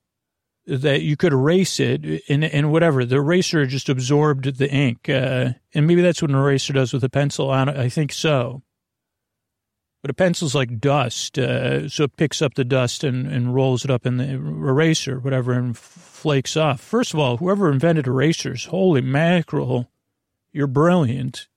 [0.66, 3.04] that you could erase it and, and whatever.
[3.04, 5.08] The eraser just absorbed the ink.
[5.08, 7.76] Uh, and maybe that's what an eraser does with a pencil on it.
[7.76, 8.62] I think so.
[10.02, 11.38] But a pencil's like dust.
[11.38, 15.18] Uh, so it picks up the dust and, and rolls it up in the eraser,
[15.18, 16.80] whatever, and flakes off.
[16.80, 19.88] First of all, whoever invented erasers, holy mackerel,
[20.52, 21.48] you're brilliant.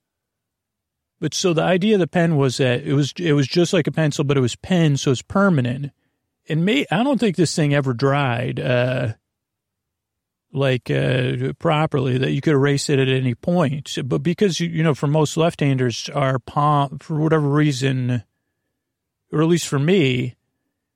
[1.19, 3.87] But so the idea of the pen was that it was it was just like
[3.87, 5.91] a pencil, but it was pen, so it's permanent
[6.49, 9.13] and me, I don't think this thing ever dried, uh,
[10.51, 13.97] like, uh, properly that you could erase it at any point.
[14.03, 18.23] But because, you know, for most left-handers, our palm, for whatever reason,
[19.31, 20.35] or at least for me,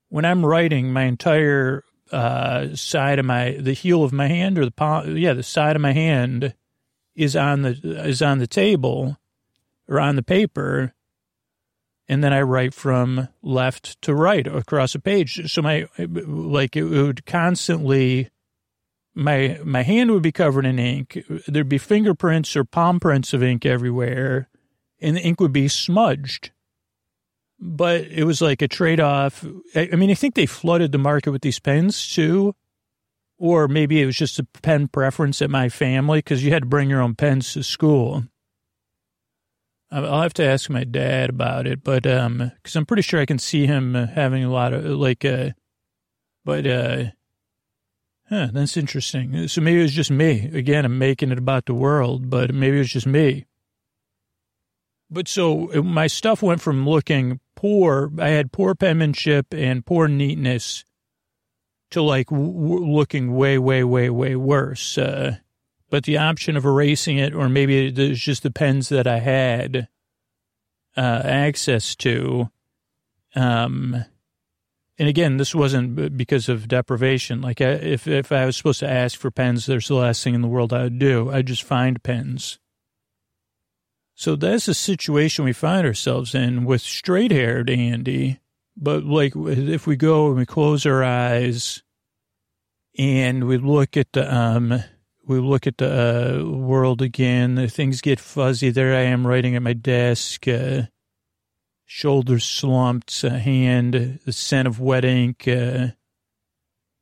[0.10, 4.66] when I'm writing, my entire, uh, side of my, the heel of my hand or
[4.66, 6.56] the palm, yeah, the side of my hand
[7.16, 9.18] is on the, is on the table
[9.88, 10.94] or on the paper
[12.08, 15.52] and then I write from left to right across a page.
[15.52, 18.30] So my like it would constantly
[19.16, 21.24] my my hand would be covered in ink.
[21.48, 24.50] There'd be fingerprints or palm prints of ink everywhere,
[25.00, 26.52] and the ink would be smudged.
[27.60, 29.46] But it was like a trade off.
[29.76, 32.56] I, I mean, I think they flooded the market with these pens too.
[33.40, 36.70] Or maybe it was just a pen preference at my family because you had to
[36.70, 38.24] bring your own pens to school.
[39.94, 43.26] I'll have to ask my dad about it, but um, because I'm pretty sure I
[43.26, 45.52] can see him having a lot of like, uh,
[46.44, 47.04] but uh,
[48.30, 49.48] huh, that's interesting.
[49.48, 50.50] So maybe it was just me.
[50.54, 53.46] Again, I'm making it about the world, but maybe it was just me.
[55.10, 60.08] But so uh, my stuff went from looking poor, I had poor penmanship and poor
[60.08, 60.86] neatness,
[61.92, 64.98] to like w- looking way, way, way, way worse.
[64.98, 65.38] Uh,
[65.94, 69.88] but the option of erasing it, or maybe it just the pens that I had
[70.98, 72.50] uh, access to.
[73.36, 74.04] Um,
[74.98, 77.42] and again, this wasn't because of deprivation.
[77.42, 80.42] Like, if if I was supposed to ask for pens, there's the last thing in
[80.42, 81.30] the world I would do.
[81.30, 82.58] I'd just find pens.
[84.16, 88.40] So that's the situation we find ourselves in with straight haired Andy.
[88.76, 91.84] But like, if we go and we close our eyes
[92.98, 94.84] and we look at the um,
[95.26, 97.68] we look at the uh, world again.
[97.70, 98.70] Things get fuzzy.
[98.70, 100.84] There I am writing at my desk, uh,
[101.86, 105.88] shoulders slumped, uh, hand, the scent of wet ink, uh,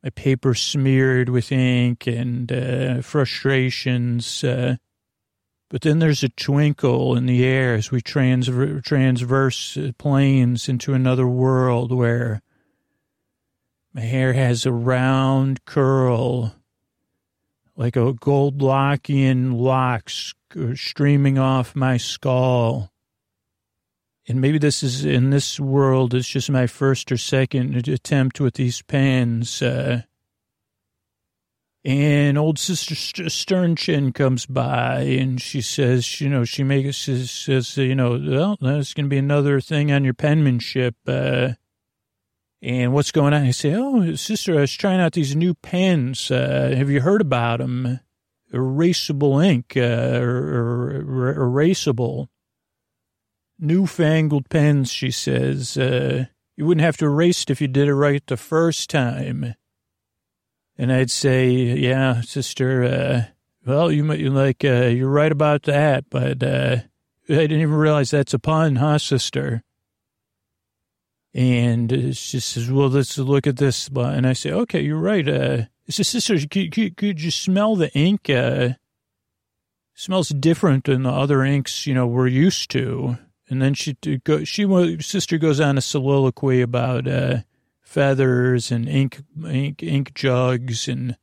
[0.03, 4.43] my paper smeared with ink and uh, frustrations.
[4.43, 11.27] But then there's a twinkle in the air as we transver- transverse planes into another
[11.27, 12.41] world where
[13.93, 16.55] my hair has a round curl
[17.75, 20.33] like a gold Lockian locks
[20.75, 22.91] streaming off my skull.
[24.27, 28.53] And maybe this is in this world, it's just my first or second attempt with
[28.53, 29.61] these pens.
[29.61, 30.03] Uh,
[31.83, 37.75] and old Sister Sternchin comes by and she says, you know, she makes, says, says
[37.77, 40.95] you know, well, there's going to be another thing on your penmanship.
[41.07, 41.53] Uh,
[42.61, 43.43] and what's going on?
[43.43, 46.29] I say, oh, sister, I was trying out these new pens.
[46.29, 47.99] Uh, have you heard about them?
[48.53, 52.27] Erasable ink, uh, or, or, erasable.
[53.57, 55.77] Newfangled pens, she says.
[55.77, 59.55] Uh, you wouldn't have to erase it if you did it right the first time.
[60.77, 63.23] And I'd say, yeah, sister, uh,
[63.65, 66.77] well, you might, like, uh, you're right about that, but, uh,
[67.29, 69.63] I didn't even realize that's a pun, huh, sister?
[71.33, 73.87] And she says, well, let's look at this.
[73.87, 75.27] And I say, okay, you're right.
[75.27, 78.29] Uh, says, sister, could, could, could you smell the ink?
[78.29, 78.69] Uh,
[79.93, 83.17] smells different than the other inks, you know, we're used to.
[83.49, 83.95] And then she,
[84.45, 87.39] she, sister goes on a soliloquy about, uh,
[87.81, 90.87] feathers and ink, ink, ink jugs.
[90.87, 91.17] And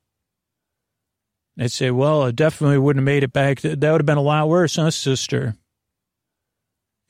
[1.58, 3.62] I'd say, well, I definitely wouldn't have made it back.
[3.62, 5.56] That would have been a lot worse, huh, sister?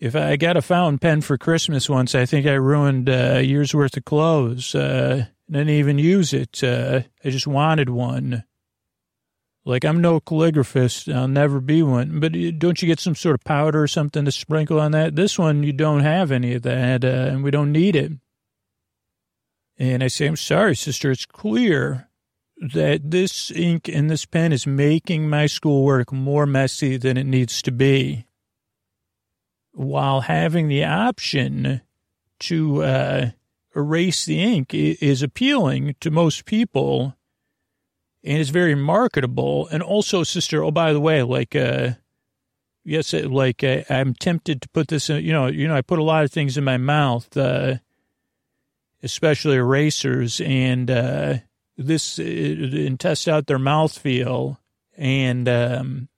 [0.01, 3.42] If I got a fountain pen for Christmas once, I think I ruined uh, a
[3.42, 4.74] year's worth of clothes.
[4.74, 6.62] Uh, didn't even use it.
[6.62, 8.44] Uh, I just wanted one.
[9.64, 12.20] Like I'm no calligraphist, I'll never be one.
[12.20, 15.16] But don't you get some sort of powder or something to sprinkle on that?
[15.16, 18.12] This one, you don't have any of that, uh, and we don't need it.
[19.78, 22.09] And I say, I'm sorry, sister, it's clear.
[22.61, 27.62] that this ink and this pen is making my schoolwork more messy than it needs
[27.62, 28.28] to be
[29.79, 31.81] while having the option
[32.41, 33.31] to uh,
[33.76, 37.16] erase the ink is appealing to most people
[38.24, 39.68] and is very marketable.
[39.68, 41.91] And also, sister, oh, by the way, like, uh,
[42.85, 46.01] yes, like uh, I'm tempted to put this in, you know, you know, I put
[46.01, 47.76] a lot of things in my mouth, uh,
[49.05, 51.35] especially erasers and, uh,
[51.76, 54.59] this, uh, and test out their mouth feel.
[54.97, 56.09] And, um,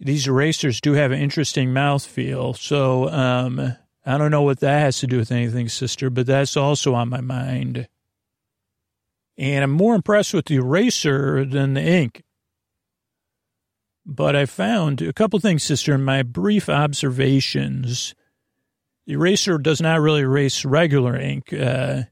[0.00, 2.54] these erasers do have an interesting mouth feel.
[2.54, 6.56] So, um, I don't know what that has to do with anything, sister, but that's
[6.56, 7.86] also on my mind.
[9.36, 12.22] And I'm more impressed with the eraser than the ink.
[14.06, 18.14] But I found a couple things, sister, in my brief observations.
[19.06, 21.52] The eraser does not really erase regular ink.
[21.52, 22.04] Uh,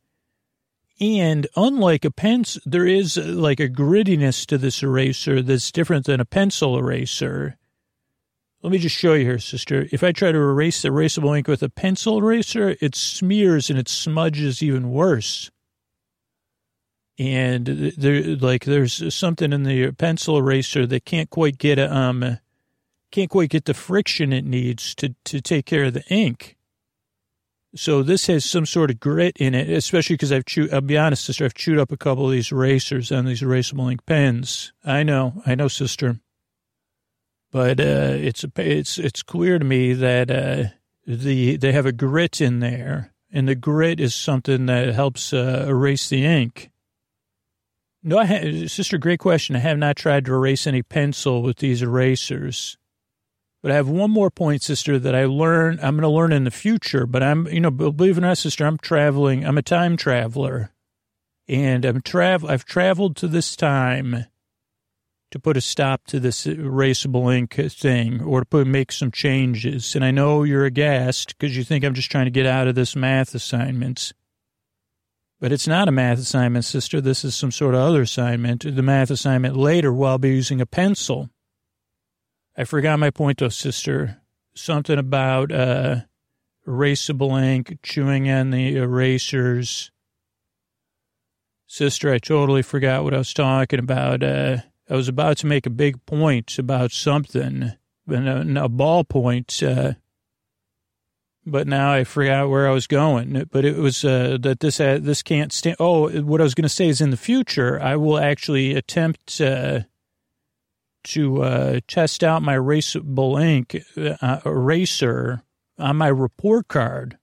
[1.01, 6.20] and unlike a pencil, there is like a grittiness to this eraser that's different than
[6.20, 7.57] a pencil eraser.
[8.63, 9.87] Let me just show you here, sister.
[9.93, 13.79] If I try to erase the erasable ink with a pencil eraser, it smears and
[13.79, 15.51] it smudges even worse.
[17.21, 22.39] And there, like, there's something in the pencil eraser that can't quite get um,
[23.11, 26.57] can't quite get the friction it needs to to take care of the ink.
[27.75, 30.73] So this has some sort of grit in it, especially because I've chewed.
[30.73, 31.45] I'll be honest, sister.
[31.45, 34.73] I've chewed up a couple of these erasers on these erasable ink pens.
[34.85, 36.21] I know, I know, sister.
[37.51, 40.64] But uh, it's it's it's clear to me that uh,
[41.07, 45.64] the they have a grit in there, and the grit is something that helps uh,
[45.66, 46.70] erase the ink.
[48.03, 49.57] No, I ha- sister, great question.
[49.57, 52.76] I have not tried to erase any pencil with these erasers.
[53.61, 55.80] But I have one more point, sister, that I learn.
[55.82, 57.07] I'm going to learn in the future.
[57.07, 59.44] But I'm, you know, believe it or not, sister, I'm traveling.
[59.44, 60.70] I'm a time traveler,
[61.49, 62.49] and I'm travel.
[62.49, 64.26] I've traveled to this time
[65.31, 69.95] to put a stop to this erasable ink thing or to put make some changes.
[69.95, 72.74] And I know you're aghast because you think I'm just trying to get out of
[72.74, 74.12] this math assignment.
[75.41, 77.01] But it's not a math assignment, sister.
[77.01, 78.64] This is some sort of other assignment.
[78.64, 81.31] The math assignment later will I'll be using a pencil.
[82.57, 84.20] I forgot my point though, sister.
[84.55, 86.01] Something about uh,
[86.66, 89.93] erasable ink, chewing on the erasers.
[91.68, 94.22] Sister, I totally forgot what I was talking about.
[94.22, 94.57] Uh,
[94.91, 97.72] I was about to make a big point about something,
[98.09, 99.95] a, a ball point, uh,
[101.45, 103.49] but now I forgot where I was going.
[103.51, 105.76] But it was uh, that this had, this can't stand.
[105.78, 109.41] Oh, what I was going to say is in the future, I will actually attempt
[109.41, 109.80] uh,
[111.05, 115.43] to uh, test out my erasable ink uh, eraser
[115.78, 117.18] on my report card.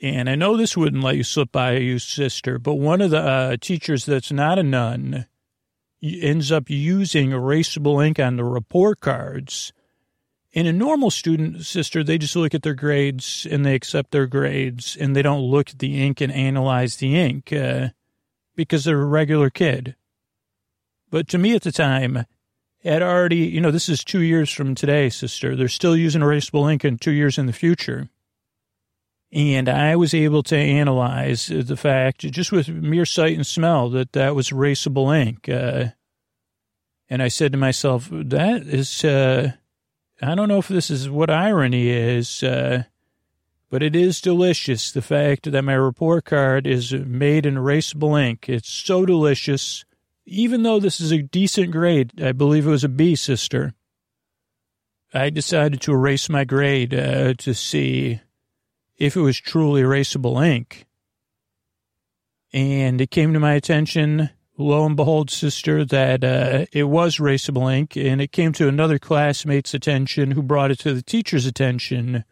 [0.00, 3.20] And I know this wouldn't let you slip by you, sister, but one of the
[3.20, 5.26] uh, teachers that's not a nun
[6.02, 9.72] ends up using erasable ink on the report cards.
[10.52, 14.26] In a normal student, sister, they just look at their grades and they accept their
[14.26, 17.88] grades and they don't look at the ink and analyze the ink uh,
[18.56, 19.94] because they're a regular kid.
[21.10, 22.24] But to me at the time,
[22.82, 25.56] had already, you know, this is two years from today, sister.
[25.56, 28.08] They're still using erasable ink in two years in the future.
[29.30, 34.12] And I was able to analyze the fact, just with mere sight and smell, that
[34.12, 35.48] that was erasable ink.
[35.48, 35.88] Uh,
[37.10, 39.52] and I said to myself, that is, uh,
[40.22, 42.84] I don't know if this is what irony is, uh,
[43.70, 44.92] but it is delicious.
[44.92, 48.48] The fact that my report card is made in erasable ink.
[48.48, 49.84] It's so delicious.
[50.24, 53.74] Even though this is a decent grade, I believe it was a B, sister.
[55.12, 58.20] I decided to erase my grade uh, to see
[58.98, 60.86] if it was truly erasable ink.
[62.52, 67.72] And it came to my attention, lo and behold, sister, that uh, it was erasable
[67.72, 67.96] ink.
[67.96, 72.24] And it came to another classmate's attention who brought it to the teacher's attention,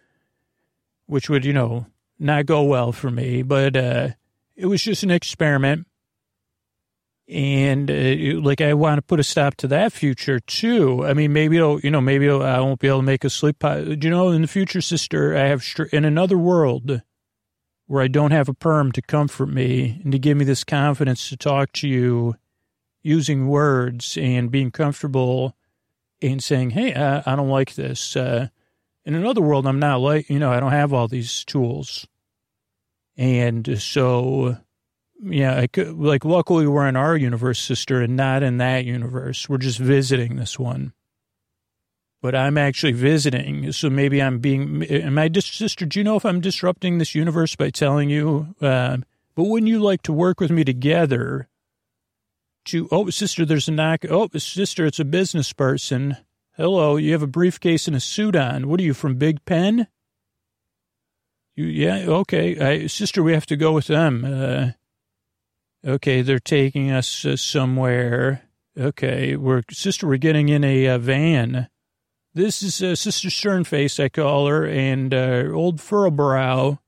[1.06, 1.86] which would, you know,
[2.18, 3.42] not go well for me.
[3.42, 4.08] But uh,
[4.56, 5.86] it was just an experiment.
[7.28, 11.04] And uh, like, I want to put a stop to that future too.
[11.04, 13.58] I mean, maybe it'll, you know, maybe I won't be able to make a sleep.
[13.60, 17.02] Do you know, in the future, sister, I have in another world
[17.86, 21.28] where I don't have a perm to comfort me and to give me this confidence
[21.28, 22.36] to talk to you
[23.02, 25.56] using words and being comfortable
[26.22, 28.16] and saying, Hey, I, I don't like this.
[28.16, 28.48] Uh,
[29.04, 32.06] in another world, I'm not like, you know, I don't have all these tools.
[33.16, 34.58] And so
[35.22, 39.48] yeah, could, like luckily we're in our universe, sister, and not in that universe.
[39.48, 40.92] We're just visiting this one.
[42.22, 44.82] But I'm actually visiting, so maybe I'm being.
[44.84, 45.86] Am I sister?
[45.86, 48.54] Do you know if I'm disrupting this universe by telling you?
[48.60, 48.98] Uh,
[49.34, 51.48] but wouldn't you like to work with me together
[52.66, 54.04] to, oh, sister, there's a knock.
[54.08, 56.16] Oh, sister, it's a business person.
[56.56, 58.68] Hello, you have a briefcase and a suit on.
[58.68, 59.86] What are you from Big Pen?
[61.54, 62.58] You, yeah, okay.
[62.58, 64.24] I, sister, we have to go with them.
[64.24, 64.70] Uh,
[65.86, 68.42] okay, they're taking us uh, somewhere.
[68.78, 71.68] Okay, we're, sister, we're getting in a uh, van.
[72.34, 76.78] This is uh, Sister Sternface, I call her, and uh, old Furrowbrow.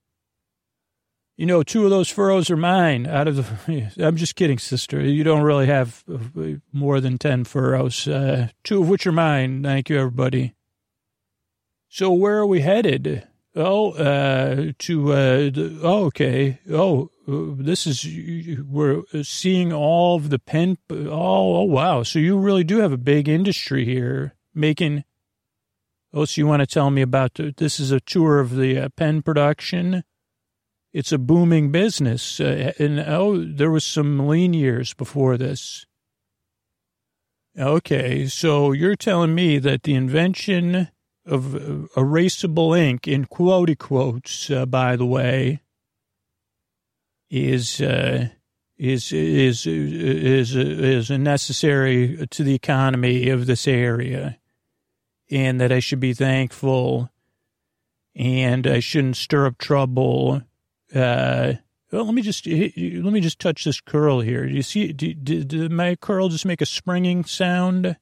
[1.39, 3.07] You know, two of those furrows are mine.
[3.07, 5.01] Out of the, I'm just kidding, sister.
[5.01, 6.19] You don't really have uh,
[6.73, 8.05] more than ten furrows.
[8.65, 9.63] Two of which are mine.
[9.63, 10.55] Thank you, everybody.
[11.89, 13.27] So where are we headed?
[13.59, 15.51] Oh, uh, to uh,
[15.83, 16.61] oh, okay.
[16.71, 18.07] Oh, uh, this is
[18.69, 20.79] we're seeing all of the pen.
[20.91, 22.05] Oh, oh, wow.
[22.05, 25.05] So you really do have a big industry here making.
[26.15, 27.81] Oh, so you want to tell me about the, this?
[27.81, 30.05] Is a tour of the uh, pen production
[30.93, 32.41] it's a booming business.
[32.41, 35.87] Uh, and oh, there was some lean years before this.
[37.59, 40.89] Okay, so you're telling me that the invention
[41.29, 41.43] of
[41.97, 45.61] erasable ink, in quote quotes, uh, by the way,
[47.31, 48.29] is uh,
[48.77, 54.39] is is is is necessary to the economy of this area,
[55.31, 57.11] and that I should be thankful,
[58.15, 60.43] and I shouldn't stir up trouble
[60.95, 61.55] uh,
[61.91, 64.47] well, let me just let me just touch this curl here.
[64.47, 64.93] Do you see?
[64.93, 67.97] Did my curl just make a springing sound?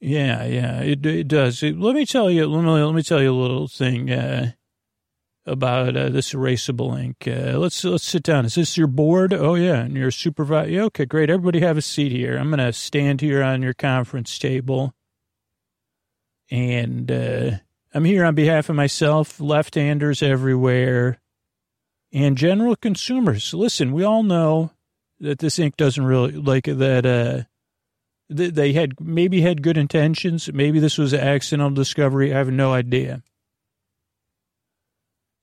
[0.00, 1.62] Yeah, yeah, it it does.
[1.62, 2.46] Let me tell you.
[2.46, 4.52] Let me let me tell you a little thing uh,
[5.46, 7.26] about uh, this erasable ink.
[7.26, 8.44] Uh, let's let's sit down.
[8.44, 9.32] Is this your board?
[9.32, 10.70] Oh yeah, and your supervisor.
[10.70, 11.30] Yeah, okay, great.
[11.30, 12.36] Everybody have a seat here.
[12.36, 14.92] I'm gonna stand here on your conference table,
[16.50, 17.50] and uh,
[17.94, 21.22] I'm here on behalf of myself, left-handers everywhere,
[22.12, 23.54] and general consumers.
[23.54, 24.72] Listen, we all know
[25.20, 27.46] that this ink doesn't really like that.
[28.30, 30.52] Uh, they had maybe had good intentions.
[30.52, 32.34] Maybe this was an accidental discovery.
[32.34, 33.22] I have no idea.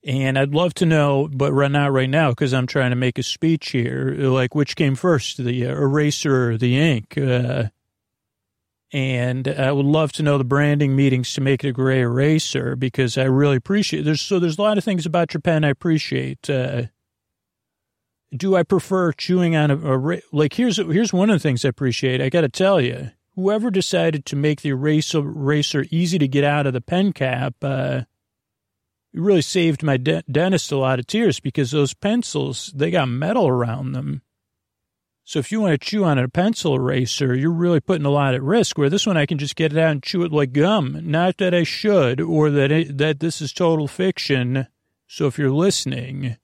[0.06, 3.18] And I'd love to know, but right now, right now because I'm trying to make
[3.18, 4.14] a speech here.
[4.18, 7.16] Like, which came first, the eraser or the ink?
[7.16, 7.64] Uh,
[8.92, 12.76] and I would love to know the branding meetings to make it a gray eraser
[12.76, 15.70] because I really appreciate there's so there's a lot of things about your pen I
[15.70, 16.48] appreciate.
[16.48, 16.84] Uh,
[18.34, 21.68] do I prefer chewing on a, a like here's here's one of the things I
[21.68, 22.20] appreciate.
[22.20, 26.44] I got to tell you, whoever decided to make the eraser eraser easy to get
[26.44, 28.02] out of the pen cap, uh,
[29.12, 33.46] really saved my de- dentist a lot of tears because those pencils they got metal
[33.48, 34.22] around them
[35.26, 38.34] so if you want to chew on a pencil eraser, you're really putting a lot
[38.34, 38.76] at risk.
[38.76, 41.00] Where this one, I can just get it out and chew it like gum.
[41.02, 44.66] Not that I should, or that it, that this is total fiction.
[45.06, 46.36] So if you're listening,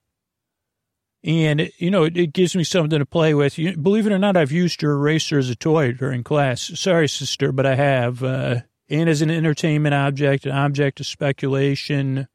[1.22, 3.58] and you know, it, it, gives me something to play with.
[3.58, 6.70] You, believe it or not, I've used your eraser as a toy during class.
[6.74, 8.22] Sorry, sister, but I have.
[8.22, 12.26] Uh, and as an entertainment object, an object of speculation,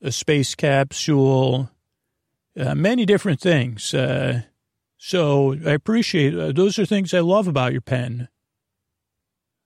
[0.00, 1.70] a space capsule,
[2.58, 3.92] uh, many different things.
[3.92, 4.42] Uh,
[4.96, 8.28] so I appreciate uh, those are things I love about your pen.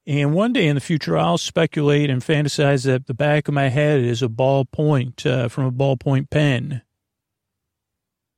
[0.07, 3.69] And one day in the future, I'll speculate and fantasize that the back of my
[3.69, 6.83] head is a ballpoint uh, from a ballpoint pen.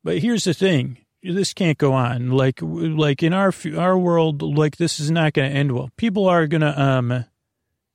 [0.05, 2.31] But here's the thing: this can't go on.
[2.31, 5.91] Like, like in our our world, like this is not going to end well.
[5.97, 7.25] People are going to um,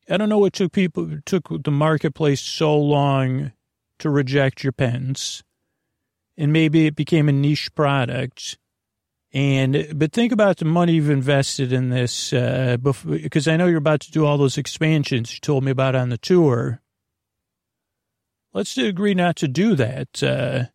[0.10, 3.52] I don't know what took people took the marketplace so long
[4.00, 5.44] to reject your pens,
[6.38, 8.58] and maybe it became a niche product
[9.34, 13.78] and but think about the money you've invested in this, uh, because I know you're
[13.80, 16.82] about to do all those expansions you told me about on the tour.
[18.54, 20.22] Let's agree not to do that.
[20.22, 20.66] Uh,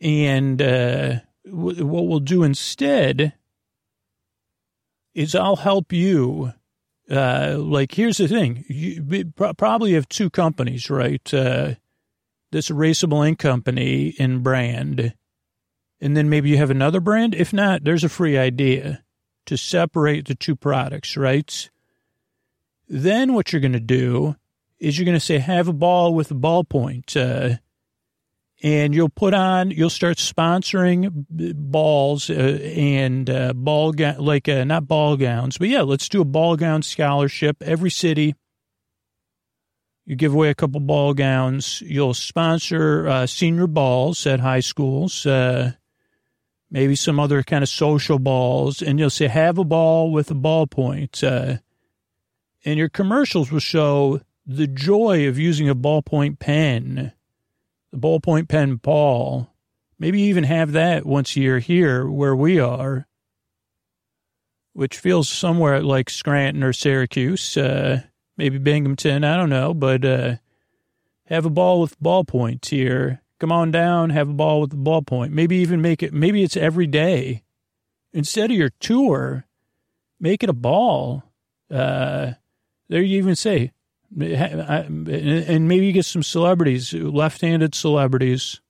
[0.00, 3.34] and uh, w- what we'll do instead
[5.14, 6.52] is I'll help you.
[7.10, 11.34] Uh, like, here's the thing: you probably have two companies, right?
[11.34, 11.74] Uh,
[12.52, 15.14] this erasable ink company and brand
[16.00, 17.34] and then maybe you have another brand.
[17.34, 19.02] If not, there's a free idea
[19.46, 21.70] to separate the two products, right?
[22.88, 24.36] Then what you're going to do
[24.78, 27.16] is you're going to say, have a ball with a ballpoint.
[27.16, 27.58] Uh,
[28.62, 34.64] and you'll put on, you'll start sponsoring balls uh, and uh, ball, ga- like uh,
[34.64, 37.62] not ball gowns, but yeah, let's do a ball gown scholarship.
[37.62, 38.34] Every city,
[40.04, 41.80] you give away a couple ball gowns.
[41.82, 45.24] You'll sponsor uh, senior balls at high schools.
[45.24, 45.72] Uh,
[46.70, 50.34] maybe some other kind of social balls, and you'll say, have a ball with a
[50.34, 51.24] ballpoint.
[51.24, 51.58] Uh,
[52.64, 57.12] and your commercials will show the joy of using a ballpoint pen,
[57.92, 59.48] the ballpoint pen Paul.
[59.98, 63.06] Maybe even have that once a year here where we are,
[64.72, 68.02] which feels somewhere like Scranton or Syracuse, uh,
[68.36, 70.36] maybe Binghamton, I don't know, but uh,
[71.26, 73.22] have a ball with ballpoint here.
[73.38, 75.30] Come on down, have a ball with the ballpoint.
[75.30, 77.42] Maybe even make it, maybe it's every day.
[78.12, 79.46] Instead of your tour,
[80.18, 81.24] make it a ball.
[81.70, 82.32] Uh,
[82.88, 83.72] there you even say,
[84.18, 88.60] and maybe you get some celebrities, left-handed celebrities.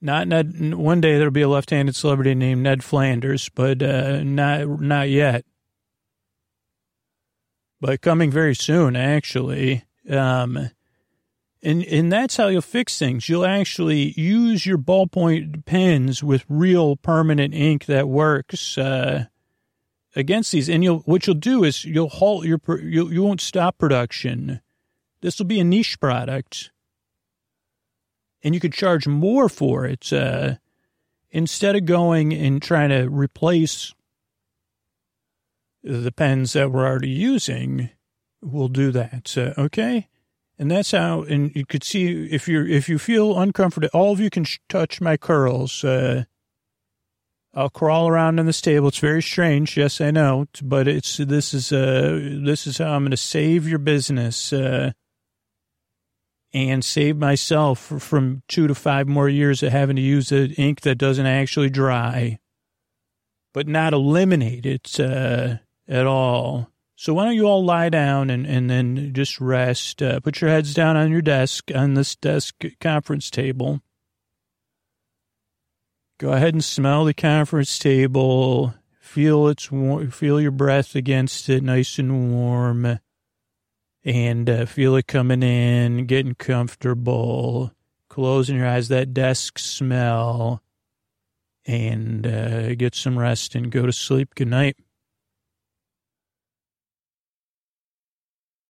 [0.00, 0.74] Not Ned.
[0.74, 5.44] One day there'll be a left-handed celebrity named Ned Flanders, but uh, not not yet.
[7.80, 9.84] But coming very soon, actually.
[10.08, 10.70] Um,
[11.62, 13.28] and and that's how you'll fix things.
[13.28, 18.78] You'll actually use your ballpoint pens with real permanent ink that works.
[18.78, 19.26] Uh,
[20.18, 20.68] against these.
[20.68, 24.60] And you'll, what you'll do is you'll halt your, you, you won't stop production.
[25.20, 26.70] This will be a niche product.
[28.42, 30.12] And you could charge more for it.
[30.12, 30.56] Uh,
[31.30, 33.94] instead of going and trying to replace
[35.82, 37.90] the pens that we're already using,
[38.40, 39.36] we'll do that.
[39.36, 40.08] Uh, okay.
[40.58, 44.20] And that's how, and you could see if you're, if you feel uncomfortable, all of
[44.20, 45.84] you can sh- touch my curls.
[45.84, 46.24] Uh,
[47.58, 48.86] I'll crawl around in this table.
[48.86, 49.76] It's very strange.
[49.76, 53.66] Yes, I know, but it's this is uh this is how I'm going to save
[53.66, 54.92] your business uh,
[56.54, 60.82] and save myself from two to five more years of having to use the ink
[60.82, 62.38] that doesn't actually dry,
[63.52, 65.56] but not eliminate it uh,
[65.88, 66.70] at all.
[66.94, 70.00] So why don't you all lie down and, and then just rest?
[70.00, 73.80] Uh, put your heads down on your desk on this desk conference table
[76.18, 78.74] Go ahead and smell the conference table.
[79.00, 79.66] Feel its
[80.10, 82.98] feel your breath against it, nice and warm,
[84.04, 87.72] and uh, feel it coming in, getting comfortable.
[88.08, 90.60] Closing your eyes, that desk smell,
[91.64, 94.34] and uh, get some rest and go to sleep.
[94.34, 94.76] Good night.